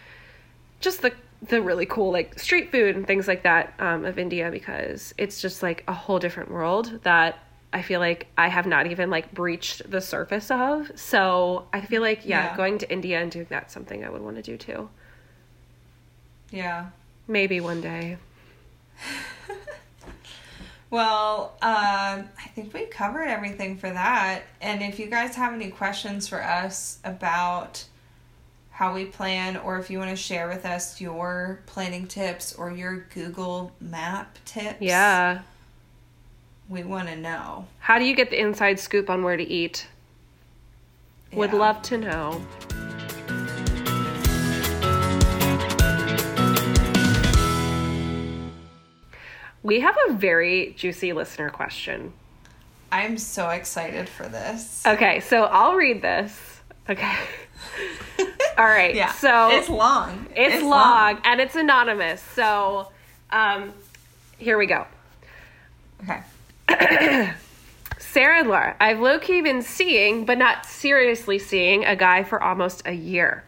[0.81, 1.13] just the
[1.49, 5.41] the really cool like street food and things like that um, of India because it's
[5.43, 7.39] just like a whole different world that
[7.73, 10.91] I feel like I have not even like breached the surface of.
[10.95, 12.57] So I feel like yeah, Yeah.
[12.57, 14.89] going to India and doing that's something I would want to do too.
[16.51, 16.87] Yeah.
[17.27, 18.17] Maybe one day.
[20.91, 24.43] Well, um, I think we covered everything for that.
[24.61, 27.85] And if you guys have any questions for us about
[28.71, 32.71] how we plan, or if you want to share with us your planning tips or
[32.71, 35.41] your Google Map tips, Yeah.
[36.69, 37.67] we want to know.
[37.81, 39.89] How do you get the inside scoop on where to eat?
[41.33, 42.47] Would love to know.
[49.65, 52.13] We have a very juicy listener question.
[52.93, 54.85] I'm so excited for this.
[54.87, 56.61] Okay, so I'll read this.
[56.89, 57.17] Okay.
[58.59, 58.95] All right.
[58.95, 59.11] yeah.
[59.11, 60.27] So it's long.
[60.37, 62.21] It's, long, and it's anonymous.
[62.35, 62.93] So
[63.31, 63.73] um,
[64.37, 64.87] here we go.
[66.03, 66.23] Okay.
[67.99, 72.41] Sarah and Laura, I've low key been seeing, but not seriously seeing, a guy for
[72.43, 73.45] almost a year.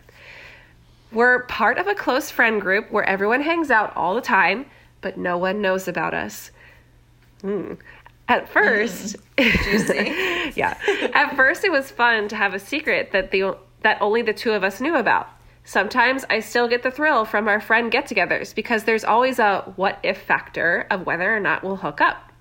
[1.12, 4.64] We're part of a close friend group where everyone hangs out all the time,
[5.00, 6.50] but no one knows about us.
[7.40, 7.74] Hmm.
[8.28, 10.12] At first, Juicy.
[10.56, 10.76] yeah.
[11.14, 14.52] At first, it was fun to have a secret that the that only the two
[14.52, 15.28] of us knew about.
[15.62, 19.98] Sometimes I still get the thrill from our friend get-togethers because there's always a what
[20.02, 22.32] if factor of whether or not we'll hook up.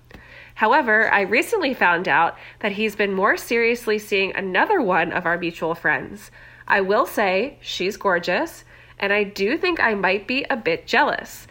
[0.54, 5.38] However, I recently found out that he's been more seriously seeing another one of our
[5.38, 6.30] mutual friends.
[6.66, 8.64] I will say she's gorgeous,
[8.98, 11.46] and I do think I might be a bit jealous.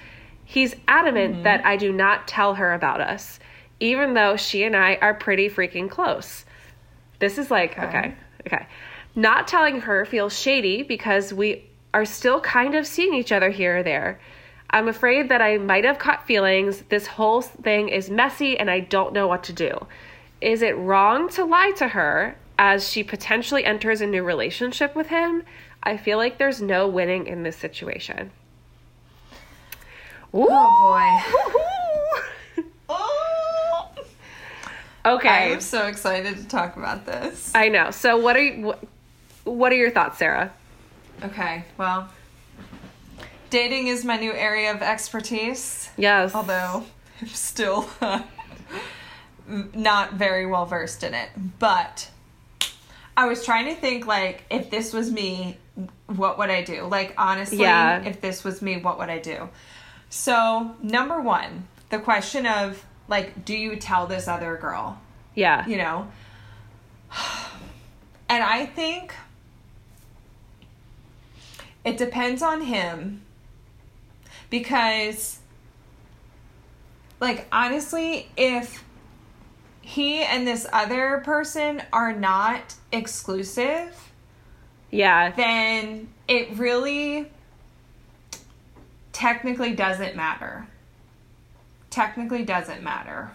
[0.45, 1.43] He's adamant mm-hmm.
[1.43, 3.39] that I do not tell her about us,
[3.79, 6.45] even though she and I are pretty freaking close.
[7.19, 8.13] This is like, okay,
[8.45, 8.67] okay.
[9.15, 13.79] Not telling her feels shady because we are still kind of seeing each other here
[13.79, 14.19] or there.
[14.69, 16.83] I'm afraid that I might have caught feelings.
[16.89, 19.87] This whole thing is messy and I don't know what to do.
[20.41, 25.07] Is it wrong to lie to her as she potentially enters a new relationship with
[25.07, 25.43] him?
[25.81, 28.31] I feel like there's no winning in this situation.
[30.33, 30.47] Ooh.
[30.49, 31.31] Oh
[32.89, 33.89] Oh.
[35.05, 35.53] Okay.
[35.53, 37.51] I'm so excited to talk about this.
[37.53, 37.91] I know.
[37.91, 38.83] So what are you what,
[39.43, 40.51] what are your thoughts, Sarah?
[41.23, 42.09] Okay, well,
[43.49, 46.35] dating is my new area of expertise, Yes.
[46.35, 46.83] although
[47.21, 48.21] I'm still uh,
[49.73, 51.29] not very well versed in it.
[51.59, 52.09] But
[53.15, 55.57] I was trying to think, like, if this was me,
[56.07, 56.83] what would I do?
[56.83, 58.03] Like, honestly, Yeah.
[58.03, 59.47] if this was me, what would I do?
[60.09, 64.99] So, number one, the question of, like, do you tell this other girl?
[65.35, 65.67] Yeah.
[65.67, 66.07] you know.
[68.27, 69.13] And I think
[71.83, 73.21] it depends on him
[74.49, 75.39] because
[77.19, 78.83] like honestly if
[79.81, 84.11] he and this other person are not exclusive
[84.89, 85.31] Yeah.
[85.31, 87.29] then it really
[89.15, 90.67] technically doesn't matter
[91.89, 93.31] technically doesn't matter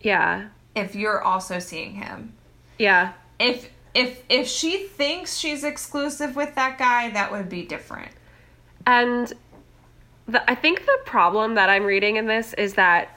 [0.00, 0.48] Yeah.
[0.74, 2.32] if you're also seeing him
[2.78, 3.12] Yeah.
[3.38, 8.12] if if if she thinks she's exclusive with that guy, that would be different.
[8.86, 9.32] And
[10.26, 13.16] the, I think the problem that I'm reading in this is that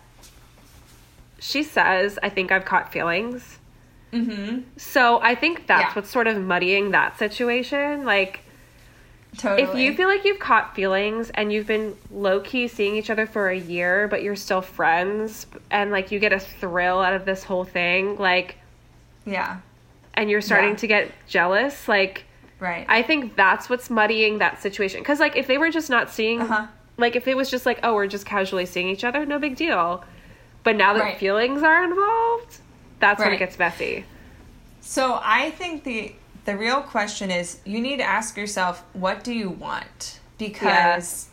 [1.39, 3.59] she says, I think I've caught feelings.
[4.11, 4.61] Mm-hmm.
[4.77, 5.93] So I think that's Yeah.
[5.93, 8.03] what's sort of muddying that situation.
[8.05, 8.39] Like,
[9.37, 9.63] Totally.
[9.63, 13.25] if you feel like you've caught feelings and you've been low key seeing each other
[13.25, 17.25] for a year, but you're still friends, and like you get a thrill out of
[17.25, 18.57] this whole thing, like,
[19.25, 19.57] yeah,
[20.13, 20.75] and you're starting Yeah.
[20.77, 22.25] to get jealous, like,
[22.59, 22.85] right.
[22.87, 24.99] I think that's what's muddying that situation.
[25.01, 26.67] Because, like, if they were just not seeing, Uh-huh.
[26.97, 29.55] like, if it was just like, oh, we're just casually seeing each other, no big
[29.55, 30.03] deal.
[30.63, 31.17] But now that Right.
[31.17, 32.59] feelings are involved,
[32.99, 34.05] that's when it gets messy.
[34.81, 36.13] so I think the
[36.45, 40.19] the real question is you need to ask yourself what do you want?
[40.37, 41.29] Because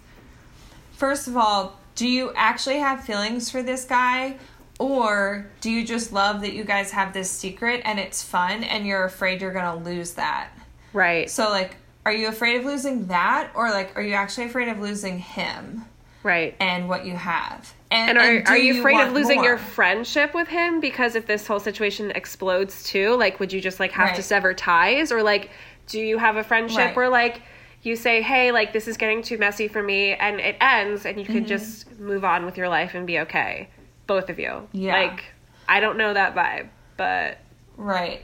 [0.92, 4.38] first of all, do you actually have feelings for this guy?
[4.78, 8.86] Or do you just love that you guys have this secret and it's fun and
[8.86, 10.50] you're afraid you're gonna lose that?
[10.92, 11.28] Right.
[11.28, 14.80] So like are you afraid of losing that or like are you actually afraid of
[14.80, 15.84] losing him
[16.22, 16.54] Right.
[16.60, 17.74] and what you have?
[17.92, 20.78] And are, do are you afraid of losing your friendship with him?
[20.80, 24.54] Because if this whole situation explodes too, like, would you just like have to sever
[24.54, 25.10] ties?
[25.10, 25.50] Or like,
[25.88, 26.96] do you have a friendship Right.
[26.96, 27.42] where like
[27.82, 31.18] you say, hey, like, this is getting too messy for me, and it ends, and
[31.18, 31.32] you Mm-hmm.
[31.32, 33.70] can just move on with your life and be okay?
[34.06, 34.68] Both of you.
[34.72, 34.92] Yeah.
[34.92, 35.24] Like,
[35.66, 36.68] I don't know that vibe,
[36.98, 37.38] but
[37.78, 38.22] Right.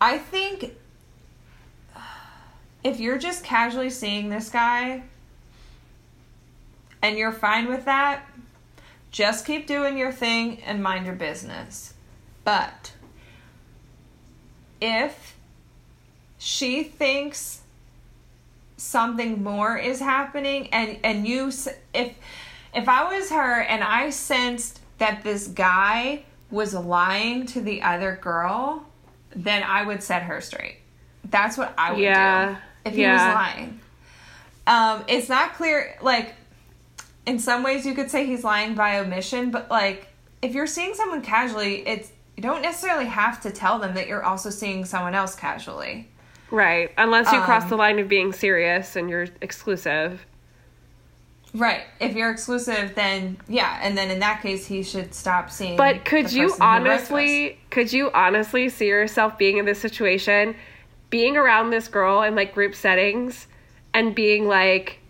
[0.00, 0.72] I think
[2.84, 5.02] if you're just casually seeing this guy
[7.02, 8.24] and you're fine with that,
[9.16, 11.94] just keep doing your thing and mind your business.
[12.44, 12.92] But
[14.78, 15.38] if
[16.36, 17.62] she thinks
[18.76, 21.46] something more is happening and and you
[21.94, 22.12] if
[22.74, 28.18] if I was her and I sensed that this guy was lying to the other
[28.20, 28.84] girl,
[29.34, 30.76] then I would set her straight.
[31.24, 32.48] That's what I would Yeah.
[32.50, 32.56] do
[32.90, 33.14] if he Yeah.
[33.14, 33.80] was lying.
[34.66, 35.96] Um, it's not clear.
[36.02, 36.34] Like,
[37.26, 40.08] in some ways, you could say he's lying by omission, but like,
[40.42, 44.22] if you're seeing someone casually, it's you don't necessarily have to tell them that you're
[44.22, 46.08] also seeing someone else casually.
[46.50, 46.92] Right.
[46.98, 50.24] Unless you cross Um, the line of being serious and you're exclusive.
[51.54, 51.84] Right.
[51.98, 55.76] If you're exclusive, then yeah, and then in that case, he should stop seeing.
[55.76, 57.10] But could you person who wrote to us.
[57.10, 60.54] honestly could you honestly see yourself being in this situation,
[61.08, 63.46] being around this girl in like group settings
[63.94, 65.00] and being like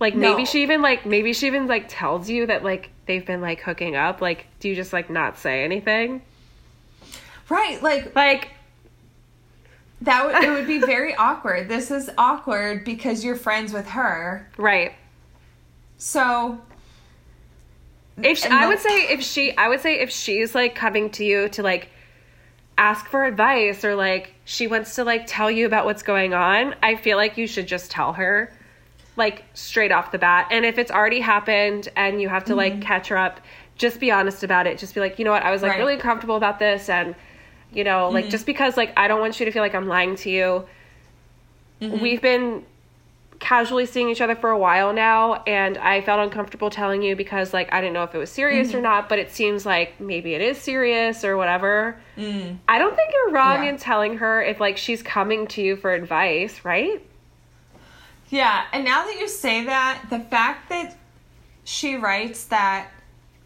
[0.00, 3.40] like maybe she even like maybe she even like tells you that like they've been
[3.40, 4.20] like hooking up.
[4.20, 6.22] Like do you just like not say anything?
[7.48, 7.82] Right.
[7.82, 8.50] Like Like
[10.02, 10.26] that.
[10.26, 11.68] Would, it would be very awkward.
[11.68, 14.48] This is awkward because you're friends with her.
[14.56, 14.92] right.
[15.98, 16.58] So
[18.22, 21.10] If she, I the- would say if she I would say if she's like coming
[21.10, 21.90] to you to like
[22.78, 26.74] ask for advice or like she wants to like tell you about what's going on,
[26.82, 28.50] I feel like you should just tell her
[29.20, 30.48] like straight off the bat.
[30.50, 32.82] And if it's already happened and you have to like mm-hmm.
[32.82, 33.40] catch her up,
[33.76, 34.78] just be honest about it.
[34.78, 35.44] Just be like, "You know what?
[35.44, 35.78] I was like Right.
[35.78, 37.14] really uncomfortable about this and
[37.72, 38.30] you know, like mm-hmm.
[38.32, 40.66] just because like I don't want you to feel like I'm lying to you.
[41.80, 42.00] Mm-hmm.
[42.02, 42.64] We've been
[43.38, 47.54] casually seeing each other for a while now and I felt uncomfortable telling you because
[47.54, 50.34] like I didn't know if it was serious or not, but it seems like maybe
[50.34, 51.98] it is serious or whatever.
[52.18, 52.58] Mm.
[52.68, 53.70] I don't think you're wrong Yeah.
[53.70, 57.02] in telling her if like she's coming to you for advice, right?
[58.30, 60.96] Yeah, and now that you say that, the fact that
[61.64, 62.88] she writes that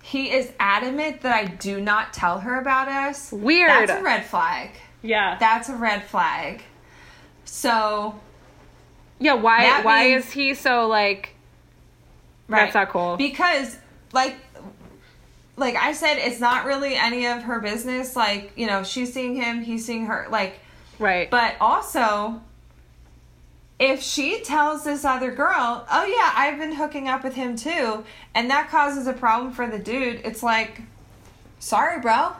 [0.02, 3.32] he is adamant that I do not tell her about us.
[3.32, 3.70] Weird.
[3.70, 4.70] That's a red flag.
[5.00, 5.38] Yeah.
[5.40, 6.62] That's a red flag.
[7.46, 8.18] So,
[9.18, 11.34] yeah, why why means- is he so like
[12.48, 12.64] right.
[12.64, 13.16] That's not cool.
[13.16, 13.78] Because
[14.12, 14.36] like
[15.56, 19.36] like I said it's not really any of her business like, you know, she's seeing
[19.36, 20.58] him, he's seeing her like
[20.98, 21.30] right.
[21.30, 22.42] But also,
[23.78, 28.04] if she tells this other girl, oh yeah, I've been hooking up with him too,
[28.34, 30.80] and that causes a problem for the dude, it's like,
[31.58, 32.32] sorry, bro.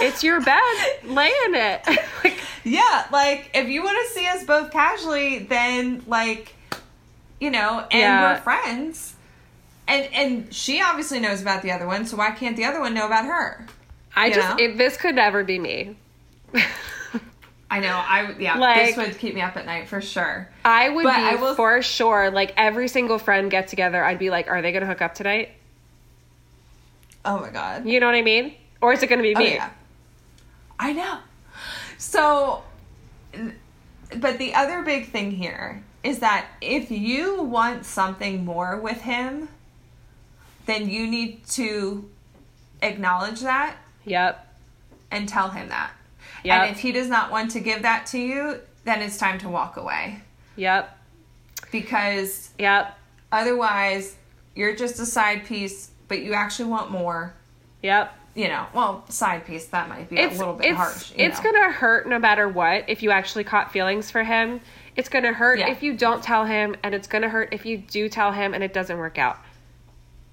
[0.00, 0.60] it's your bed.
[1.04, 1.82] Lay in it.
[2.24, 6.54] like, Yeah, like if you want to see us both casually, then like,
[7.40, 8.34] you know, and Yeah.
[8.34, 9.14] we're friends.
[9.88, 12.94] And and she obviously knows about the other one, so why can't the other one
[12.94, 13.66] know about her?
[14.16, 15.96] I You just it, this could never be me.
[17.74, 20.48] I know, I yeah, Like- this would keep me up at night for sure.
[20.64, 24.04] I would But be I will- for sure like every single friend get together.
[24.04, 25.50] I'd be like, "Are they gonna hook up tonight?"
[27.24, 27.84] Oh my god.
[27.86, 28.54] You know what I mean?
[28.80, 29.54] Or is it gonna be Oh, me?
[29.54, 29.70] yeah.
[30.78, 31.18] I know.
[31.98, 32.62] So,
[34.16, 39.48] but the other big thing here is that if you want something more with him,
[40.66, 42.08] then you need to
[42.82, 44.46] acknowledge that Yep.
[45.10, 45.90] and tell him that.
[46.44, 46.60] Yep.
[46.62, 49.48] And if he does not want to give that to you, then it's time to
[49.48, 50.20] walk away
[50.56, 50.96] Yep.
[51.70, 52.96] because Yep.
[53.32, 54.16] otherwise
[54.54, 57.34] you're just a side piece, but you actually want more.
[57.82, 58.12] Yep.
[58.36, 61.12] You know, well, side piece that might be It's a little bit it's harsh.
[61.16, 61.52] it's know.
[61.52, 64.60] gonna hurt no matter what if you actually caught feelings for him.
[64.96, 65.70] It's gonna hurt Yeah.
[65.70, 68.62] if you don't tell him, and it's gonna hurt if you do tell him and
[68.62, 69.38] it doesn't work out.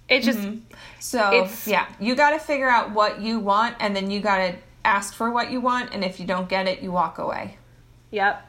[0.09, 0.57] It just mm-hmm.
[0.99, 4.37] So It's- yeah, you got to figure out what you want, and then you got
[4.37, 4.53] to
[4.85, 5.93] ask for what you want.
[5.93, 7.57] And if you don't get it, you walk away.
[8.11, 8.47] yep.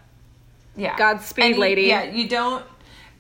[0.75, 0.97] Yeah.
[0.97, 1.83] Godspeed, you- lady.
[1.83, 2.65] Yeah, you don't.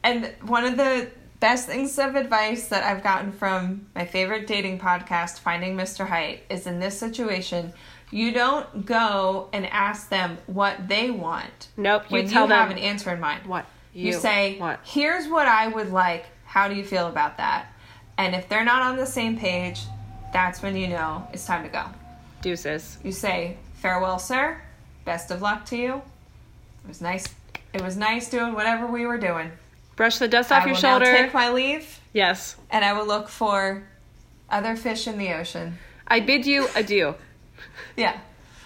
[0.02, 4.78] And one of the best things of advice that I've gotten from my favorite dating
[4.78, 6.06] podcast, Finding Mr.
[6.08, 7.72] Height, is in this situation,
[8.10, 11.68] you don't go and ask them what they want.
[11.76, 12.04] Nope.
[12.08, 13.46] You when tell you them have an answer in mind.
[13.46, 14.80] what You, say, what.
[14.84, 16.26] here's what I would like.
[16.46, 17.66] How do you feel about that?
[18.16, 19.80] And if they're not on the same page,
[20.32, 21.84] that's when you know it's time to go.
[22.42, 22.98] Deuces.
[23.02, 24.60] You say, farewell, sir.
[25.04, 25.94] Best of luck to you.
[26.84, 27.26] It was nice.
[27.72, 29.50] It was nice doing whatever we were doing.
[29.96, 31.04] Brush the dust off I your will shoulder.
[31.06, 32.56] now take my leave, yes.
[32.70, 33.84] and I will look for
[34.50, 35.78] other fish in the ocean.
[36.06, 37.14] I bid you adieu.
[37.96, 38.18] Yeah.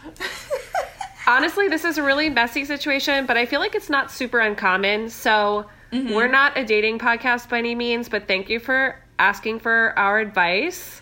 [1.27, 5.11] Honestly, this is a really messy situation, but I feel like it's not super uncommon.
[5.11, 6.15] So, Mm-hmm.
[6.15, 10.19] we're not a dating podcast by any means, but thank you for asking for our
[10.19, 11.01] advice.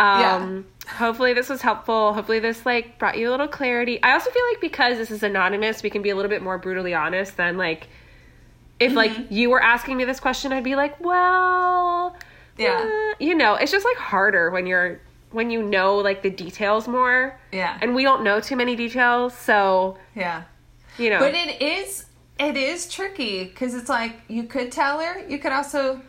[0.00, 2.12] Um, hopefully this was helpful.
[2.14, 4.02] Hopefully this like brought you a little clarity.
[4.02, 6.58] I also feel like because this is anonymous, we can be a little bit more
[6.58, 7.88] brutally honest than like
[8.80, 8.96] if Mm-hmm.
[8.96, 12.16] like you were asking me this question, I'd be like, "Well,
[12.58, 12.84] Yeah.
[13.12, 16.86] uh," you know, it's just like harder when you're when you know like the details
[16.88, 17.38] more.
[17.52, 17.78] Yeah.
[17.80, 20.42] And we don't know too many details, so yeah.
[20.98, 21.18] you know.
[21.20, 22.06] But it is
[22.38, 26.00] it is tricky because it's like you could tell her, you could also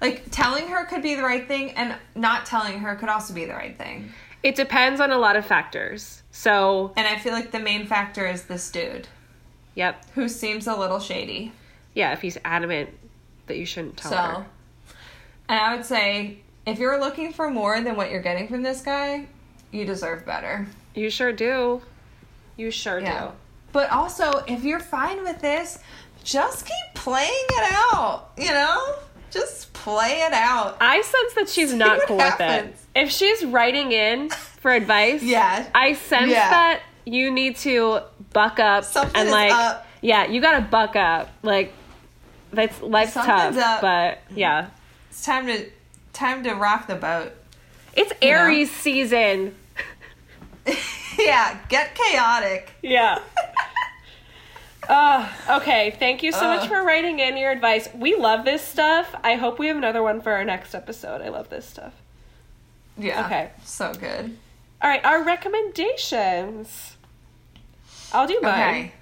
[0.00, 3.44] like telling her could be the right thing, and not telling her could also be
[3.44, 4.12] the right thing.
[4.42, 6.22] it depends on a lot of factors.
[6.30, 9.08] So, And I feel like the main factor is this dude
[9.74, 10.04] yep.
[10.14, 11.52] who seems a little shady.
[11.94, 12.90] Yeah, if he's adamant
[13.46, 14.46] that you shouldn't tell So, her.
[15.48, 18.80] and I would say if you're looking for more than what you're getting from this
[18.82, 19.26] guy,
[19.72, 20.66] you deserve better.
[20.94, 21.82] You sure do.
[22.56, 23.26] You sure Yeah.
[23.26, 23.32] do.
[23.72, 25.78] But also, if you're fine with this,
[26.24, 28.94] just keep playing it out, you know?
[29.30, 30.76] Just play it out.
[30.80, 32.74] I sense that she's not what cool with it.
[32.94, 35.66] If she's writing in for advice, Yeah.
[35.74, 36.50] I sense Yeah.
[36.50, 38.00] that you need to
[38.32, 39.86] buck up Something and like up.
[40.00, 41.30] yeah, you gotta buck up.
[41.42, 41.72] Like
[42.52, 43.80] that's life's Something's tough, up.
[43.80, 44.66] but yeah,
[45.10, 45.70] It's time to
[46.12, 47.32] time to rock the boat.
[47.94, 48.36] it's You know?
[48.38, 49.54] Aries season.
[51.18, 52.70] yeah, get chaotic.
[52.82, 53.18] Yeah.
[54.90, 57.88] Uh, okay, thank you so much for writing in your advice.
[57.94, 59.14] We love this stuff.
[59.22, 61.22] I hope we have another one for our next episode.
[61.22, 61.92] I love this stuff.
[62.98, 63.24] Yeah.
[63.24, 63.50] Okay.
[63.62, 64.36] So good.
[64.82, 66.96] All right, our recommendations.
[68.12, 68.52] I'll do mine.
[68.52, 68.92] Okay.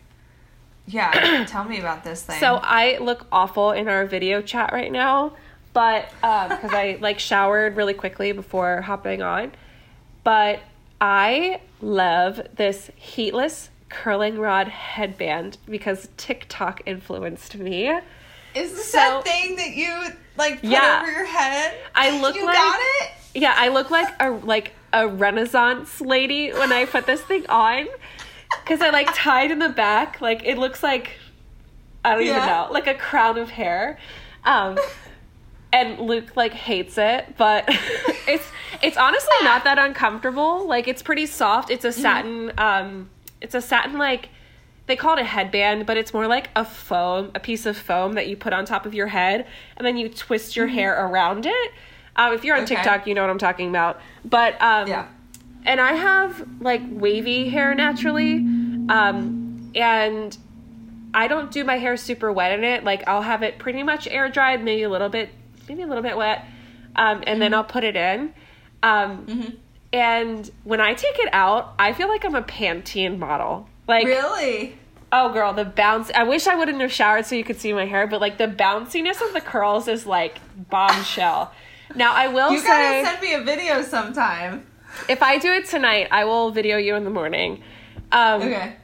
[0.89, 2.39] Yeah, tell me about this thing.
[2.39, 5.33] So I look awful in our video chat right now,
[5.73, 9.53] but because I like showered really quickly before hopping on.
[10.23, 10.61] But
[11.01, 17.89] I love this heatless curling rod headband because TikTok influenced me.
[18.55, 21.01] is this so- that thing that you like put Yeah.
[21.03, 21.75] over your head?
[21.95, 23.11] I look you like- got it?
[23.35, 27.87] Yeah, I look like a like a Renaissance lady when I put this thing on
[28.63, 30.21] because I like tied in the back.
[30.21, 31.11] Like it looks like
[32.05, 33.99] I don't even know, like a crown of hair.
[34.45, 34.79] Um,
[35.73, 37.65] and Luke like hates it, but
[38.27, 38.47] it's
[38.83, 40.67] it's honestly not that uncomfortable.
[40.67, 41.71] Like it's pretty soft.
[41.71, 42.53] It's a satin.
[42.59, 43.11] Um,
[43.41, 44.31] it's a satin like
[44.87, 48.15] they call it a headband, but it's more like a foam, a piece of foam
[48.15, 51.45] that you put on top of your head, and then you twist your hair around
[51.45, 51.73] it.
[52.17, 52.75] Um, if you're on Okay.
[52.75, 54.01] TikTok, you know what I'm talking about.
[54.25, 55.09] But um, Yeah.
[55.65, 58.47] and I have like wavy hair naturally,
[58.89, 59.37] um,
[59.75, 60.37] and
[61.13, 62.83] I don't do my hair super wet in it.
[62.83, 65.29] Like I'll have it pretty much air dried, maybe a little bit,
[65.69, 66.45] maybe a little bit wet,
[66.97, 67.41] um, and Mm-hmm.
[67.41, 68.33] then I'll put it in.
[68.83, 69.59] Um,
[69.93, 73.69] And when I take it out, I feel like I'm a Pantene model.
[73.87, 74.77] Like Really?
[75.11, 76.11] Oh, girl, the bounce.
[76.15, 78.47] I wish I wouldn't have showered so you could see my hair, but like the
[78.49, 81.53] bounciness of the curls is like bombshell.
[81.95, 84.67] Now, I will You say, gotta send me a video sometime.
[85.09, 87.63] if I do it tonight, I will video you in the morning.
[88.13, 88.75] Um, Okay.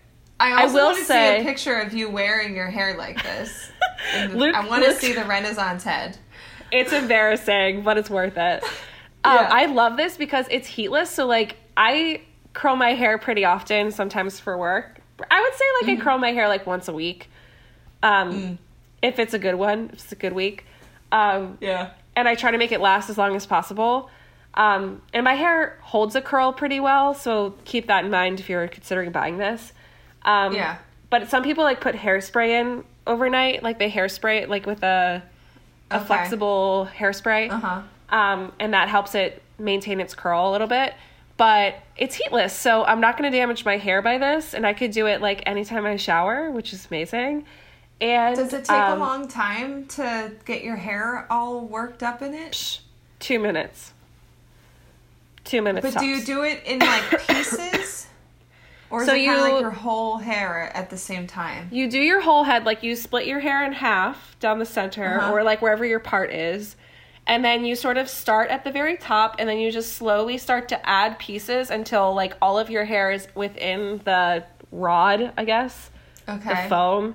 [0.41, 3.23] I also will want to say- see a picture of you wearing your hair like
[3.23, 3.71] this.
[4.31, 6.17] Luke- I want to see the Renaissance head.
[6.73, 8.65] It's embarrassing, but it's worth it.
[9.25, 9.49] Um, Yeah.
[9.51, 11.11] I love this because it's heatless.
[11.11, 12.21] So, like, I
[12.53, 15.01] curl my hair pretty often, sometimes for work.
[15.31, 17.31] I would say, like, I curl my hair like once a week.
[18.03, 18.59] Um,
[19.03, 20.65] If it's a good one, if it's a good week.
[21.13, 21.91] Um, Yeah.
[22.17, 24.09] and I try to make it last as long as possible.
[24.55, 28.49] Um, and my hair holds a curl pretty well, so keep that in mind if
[28.49, 29.73] you're considering buying this.
[30.25, 30.77] Um, Yeah.
[31.11, 35.23] But some people like put hairspray in overnight, like they hairspray it like with a
[35.91, 36.07] a Okay.
[36.07, 37.81] flexible hairspray, Uh huh.
[38.11, 40.95] Um, and that helps it maintain its curl a little bit.
[41.37, 44.73] But it's heatless, so I'm not going to damage my hair by this, and I
[44.73, 47.45] could do it like anytime I shower, which is amazing.
[48.01, 52.23] And Does it take a um, long time to get your hair all worked up
[52.23, 52.53] in it?
[52.53, 52.81] Psh,
[53.19, 53.93] two minutes.
[55.45, 55.93] Two minutes.
[55.95, 58.07] But do you do it in like pieces?
[58.91, 61.69] Or is So it you- like your whole hair at the same time?
[61.73, 65.19] You do your whole head, like you split your hair in half down the center,
[65.19, 65.33] Uh-huh.
[65.33, 66.77] or like wherever your part is.
[67.27, 70.37] And then you sort of start at the very top, and then you just slowly
[70.37, 75.45] start to add pieces until like all of your hair is within the rod, I
[75.45, 75.91] guess,
[76.29, 76.49] Okay.
[76.49, 77.15] the foam.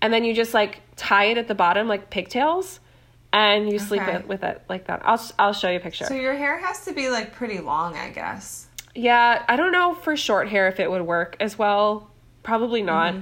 [0.00, 2.78] And then you just like tie it at the bottom like pigtails,
[3.32, 4.16] and you sleep Okay.
[4.16, 5.02] it with it like that.
[5.04, 6.04] I'll I'll show you a picture.
[6.04, 8.68] So your hair has to be like pretty long, I guess.
[8.94, 12.10] Yeah, I don't know for short hair if it would work as well.
[12.42, 13.14] Probably not.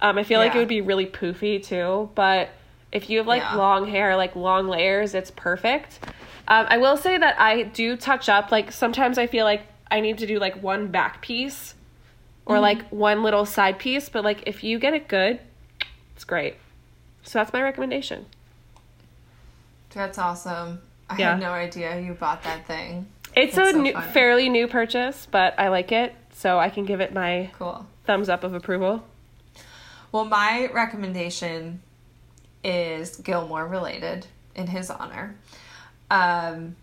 [0.00, 0.58] Um, I feel like it Mm-hmm.
[0.60, 2.10] Would be really poofy too.
[2.14, 2.50] But
[2.96, 3.54] if you have like Yeah.
[3.56, 6.00] long hair, like long layers, it's perfect.
[6.48, 8.50] Um, I will say that I do touch up.
[8.50, 11.74] Like sometimes I feel like I need to do like one back piece
[12.46, 12.52] Mm-hmm.
[12.54, 14.08] or like one little side piece.
[14.08, 15.40] But like if you get it good,
[16.14, 16.54] it's great.
[17.24, 18.26] So that's my recommendation.
[19.90, 20.80] That's awesome.
[21.10, 21.30] I Yeah.
[21.32, 23.06] had no idea you bought that thing.
[23.34, 27.00] It's a so new, fairly new purchase, but I like it, so I can give
[27.00, 27.84] it my Cool.
[28.04, 29.04] thumbs up of approval.
[30.12, 31.82] Well, my recommendation
[32.66, 35.36] is Gilmore related in his honor.
[36.10, 36.76] Um,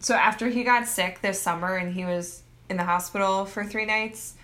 [0.00, 3.84] so after he got sick this summer and he was in the hospital for three
[3.86, 4.34] nights,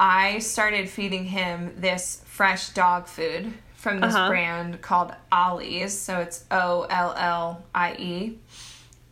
[0.00, 4.28] I started feeding him this fresh dog food from this Uh-huh.
[4.28, 5.98] brand called Ollie's.
[5.98, 8.38] So it's O L L I E.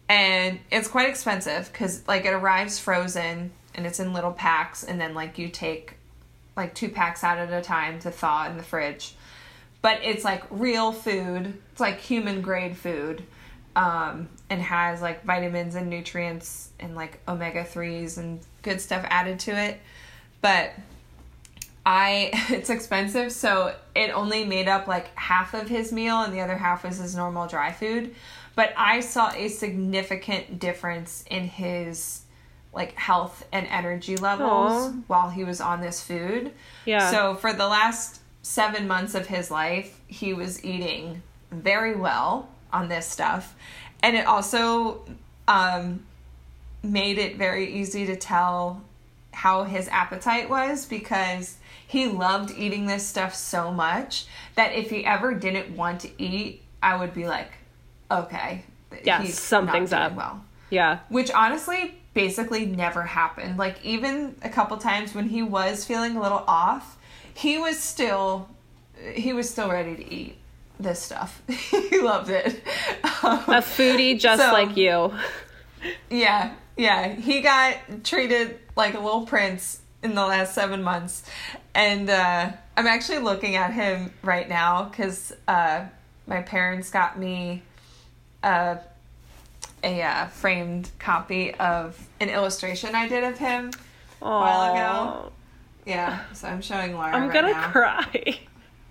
[0.09, 5.01] And it's quite expensive because, like, it arrives frozen and it's in little packs, and
[5.01, 5.95] then, like, you take
[6.57, 9.15] like two packs out at a time to thaw in the fridge.
[9.87, 13.23] But it's like real food, it's like human grade food,
[13.77, 19.39] um, and has like vitamins and nutrients and like omega 3s and good stuff added
[19.39, 19.81] to it.
[20.41, 20.73] But
[21.87, 26.41] I it's expensive, so it only made up like half of his meal and the
[26.41, 28.13] other half was his normal dry food.
[28.57, 32.23] But I saw a significant difference in his
[32.73, 34.93] like health and energy levels Aw.
[35.07, 36.51] while he was on this food.
[36.87, 37.09] Yeah.
[37.13, 42.89] So for the last 7 months of his life, he was eating very well on
[42.89, 43.55] this stuff.
[44.03, 45.05] And it also
[45.49, 46.05] um
[46.83, 48.83] made it very easy to tell
[49.33, 51.57] how his appetite was because
[51.87, 56.63] he loved eating this stuff so much that if he ever didn't want to eat,
[56.83, 57.51] I would be like,
[58.11, 58.65] okay,
[59.03, 60.15] Yeah, he's something's up.
[60.15, 61.01] Well, yeah.
[61.09, 63.59] which honestly basically never happened.
[63.59, 66.97] Like even a couple times when he was feeling a little off,
[67.37, 68.49] he was still
[69.15, 70.39] he was still ready to eat
[70.81, 71.43] this stuff.
[71.49, 72.63] he loved it.
[73.23, 75.13] Um, A foodie just So- like you.
[76.11, 77.09] yeah, yeah.
[77.15, 81.25] He got treated like a little prince in the last seven months.
[81.75, 85.85] And uh, I'm actually looking at him right now because uh,
[86.27, 87.63] my parents got me
[88.43, 88.77] uh,
[89.85, 93.73] a uh, framed copy of an illustration I did of him
[94.23, 95.33] a while ago.
[95.87, 97.15] Yeah, so I'm showing Laura.
[97.15, 97.71] I'm right gonna now.
[97.71, 98.41] cry.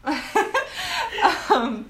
[1.54, 1.86] um,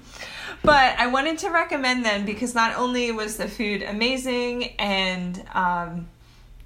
[0.62, 6.08] but I wanted to recommend them because not only was the food amazing and, um,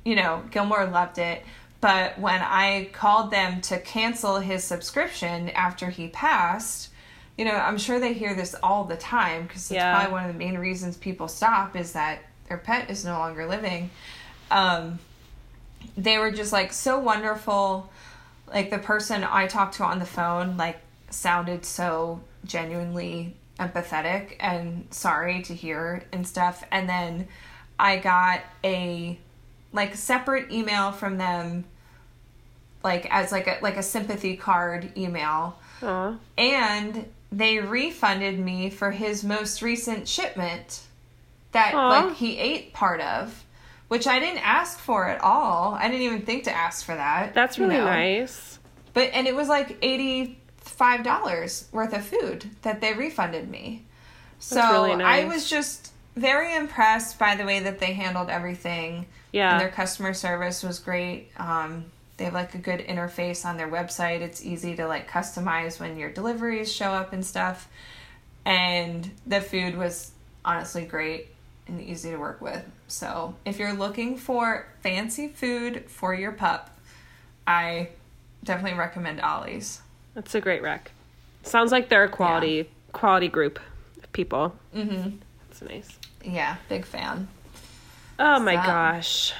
[0.05, 1.43] you know, Gilmore loved it,
[1.81, 6.89] but when I called them to cancel his subscription after he passed,
[7.37, 9.95] you know, I'm sure they hear this all the time because it's Yeah.
[9.95, 13.47] probably one of the main reasons people stop is that their pet is no longer
[13.47, 13.91] living.
[14.51, 14.99] Um,
[15.97, 17.91] they were just like so wonderful.
[18.53, 24.87] Like the person I talked to on the phone, like sounded so genuinely empathetic and
[24.91, 26.65] sorry to hear and stuff.
[26.71, 27.29] And then
[27.79, 29.19] I got a
[29.73, 31.65] like separate email from them,
[32.83, 36.17] like as like a like a sympathy card email, Aw.
[36.37, 40.83] and they refunded me for his most recent shipment
[41.53, 43.45] that like he ate part of
[43.91, 47.35] which i didn't ask for at all i didn't even think to ask for that
[47.35, 47.85] That's you really know.
[47.85, 48.59] nice.
[48.95, 53.85] but and it was like $85 worth of food that they refunded me
[54.39, 59.07] so That's really i was just very impressed by the way that they handled everything
[59.33, 59.53] Yeah.
[59.53, 61.29] and their customer service was great.
[61.37, 61.85] Um,
[62.17, 64.21] they have like a good interface on their website.
[64.21, 67.69] It's easy to like customize when your deliveries show up and stuff.
[68.45, 70.11] And the food was
[70.45, 71.29] honestly great
[71.69, 72.63] and easy to work with.
[72.91, 76.77] So if you're looking for fancy food for your pup,
[77.47, 77.91] I
[78.43, 79.81] definitely recommend Ollie's.
[80.15, 80.91] That's a great rec.
[81.43, 83.61] Sounds like they're a quality quality group
[84.03, 84.57] of people.
[84.75, 85.17] Mm-hmm.
[85.49, 85.89] That's nice.
[86.25, 87.29] Yeah, big fan.
[88.19, 89.33] Oh my So- gosh.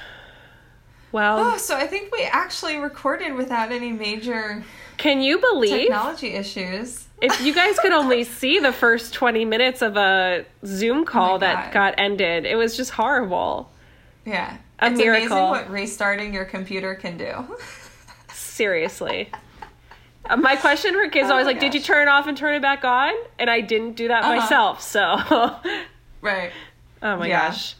[1.11, 4.63] Well, Oh, so I think we actually recorded without any major
[4.97, 7.05] can you believe technology issues.
[7.21, 11.55] If you guys could only see the first 20 minutes of a Zoom call that
[11.57, 11.73] Oh God.
[11.73, 12.45] got ended?
[12.45, 13.71] It was just horrible.
[14.25, 14.57] Yeah.
[14.79, 15.37] A it's miracle.
[15.37, 17.55] amazing what restarting your computer can do.
[18.33, 19.29] Seriously.
[20.29, 22.37] Uh, My question for kids is Oh always like, did you turn it off and
[22.37, 23.13] turn it back on?
[23.39, 24.35] And I didn't do that Uh-huh.
[24.35, 24.81] myself.
[24.81, 25.01] So,
[26.21, 26.51] Right.
[27.01, 27.47] oh my Yeah.
[27.49, 27.75] gosh.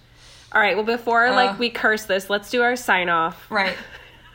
[0.54, 0.76] All right.
[0.76, 1.36] Well, before Uh.
[1.36, 3.46] like we curse this, let's do our sign off.
[3.50, 3.76] Right.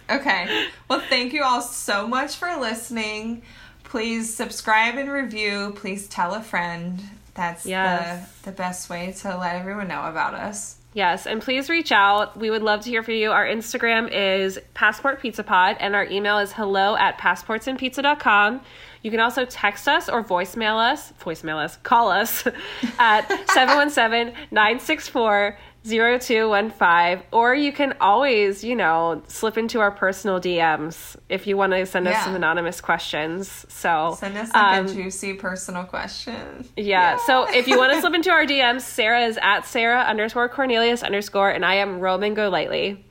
[0.08, 0.68] Okay.
[0.86, 3.42] Well, thank you all so much for listening.
[3.86, 5.72] Please subscribe and review.
[5.76, 7.00] Please tell a friend.
[7.34, 8.28] That's Yes.
[8.42, 10.76] the, the best way to let everyone know about us.
[10.94, 12.38] Yes, and please reach out.
[12.38, 13.30] We would love to hear from you.
[13.30, 18.62] Our Instagram is Passport Pizza Pod, and our email is hello at passportsandpizza.com.
[19.02, 22.46] You can also text us or voicemail us, voicemail us, call us
[22.98, 25.58] at 717 964
[25.88, 27.22] 0215.
[27.32, 31.86] Or you can always, you know, slip into our personal DMs if you want to
[31.86, 32.24] send us Yeah.
[32.24, 33.64] some anonymous questions.
[33.68, 36.68] So Send us like um, a juicy personal question.
[36.76, 37.18] yeah.
[37.26, 41.02] So if you want to slip into our DMs, Sarah is at Sarah underscore Cornelius
[41.02, 43.04] underscore, and I am Roman Go Lightly.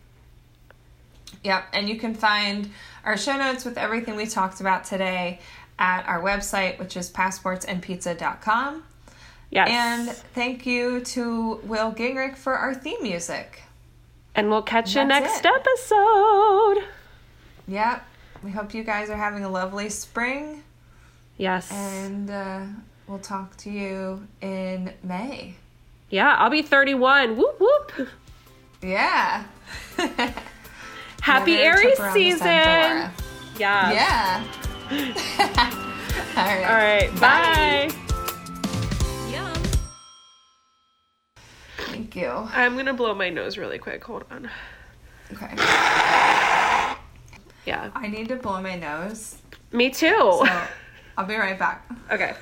[1.43, 2.69] Yep, and you can find
[3.03, 5.39] our show notes with everything we talked about today
[5.77, 8.83] at our website, which is passportsandpizza.com.
[9.51, 9.69] Yes.
[9.69, 13.61] And thank you to Will Gingrich for our theme music.
[14.33, 15.45] And we'll catch you next it.
[15.45, 16.83] episode.
[17.67, 18.05] Yep.
[18.43, 20.61] We hope you guys are having a lovely spring,
[21.37, 21.71] Yes.
[21.71, 22.61] and uh,
[23.07, 25.55] we'll talk to you in May.
[26.09, 27.37] yeah, I'll be 31.
[27.37, 28.09] Whoop whoop.
[28.83, 29.45] Yeah.
[31.21, 32.45] Happy Aries trip around the season.
[33.57, 33.91] Yeah.
[33.91, 34.43] Yeah.
[36.37, 36.65] All right.
[36.65, 37.19] All right.
[37.19, 37.89] Bye.
[37.91, 38.04] Yum.
[41.95, 42.29] Thank you.
[42.29, 44.03] I'm to blow my nose really quick.
[44.03, 44.49] Hold on.
[45.31, 45.49] Okay.
[47.65, 47.89] Yeah.
[47.95, 49.37] I need to blow my nose.
[49.71, 50.09] Me too.
[50.09, 50.45] So
[51.17, 51.89] I'll be right back.
[52.11, 52.35] Okay.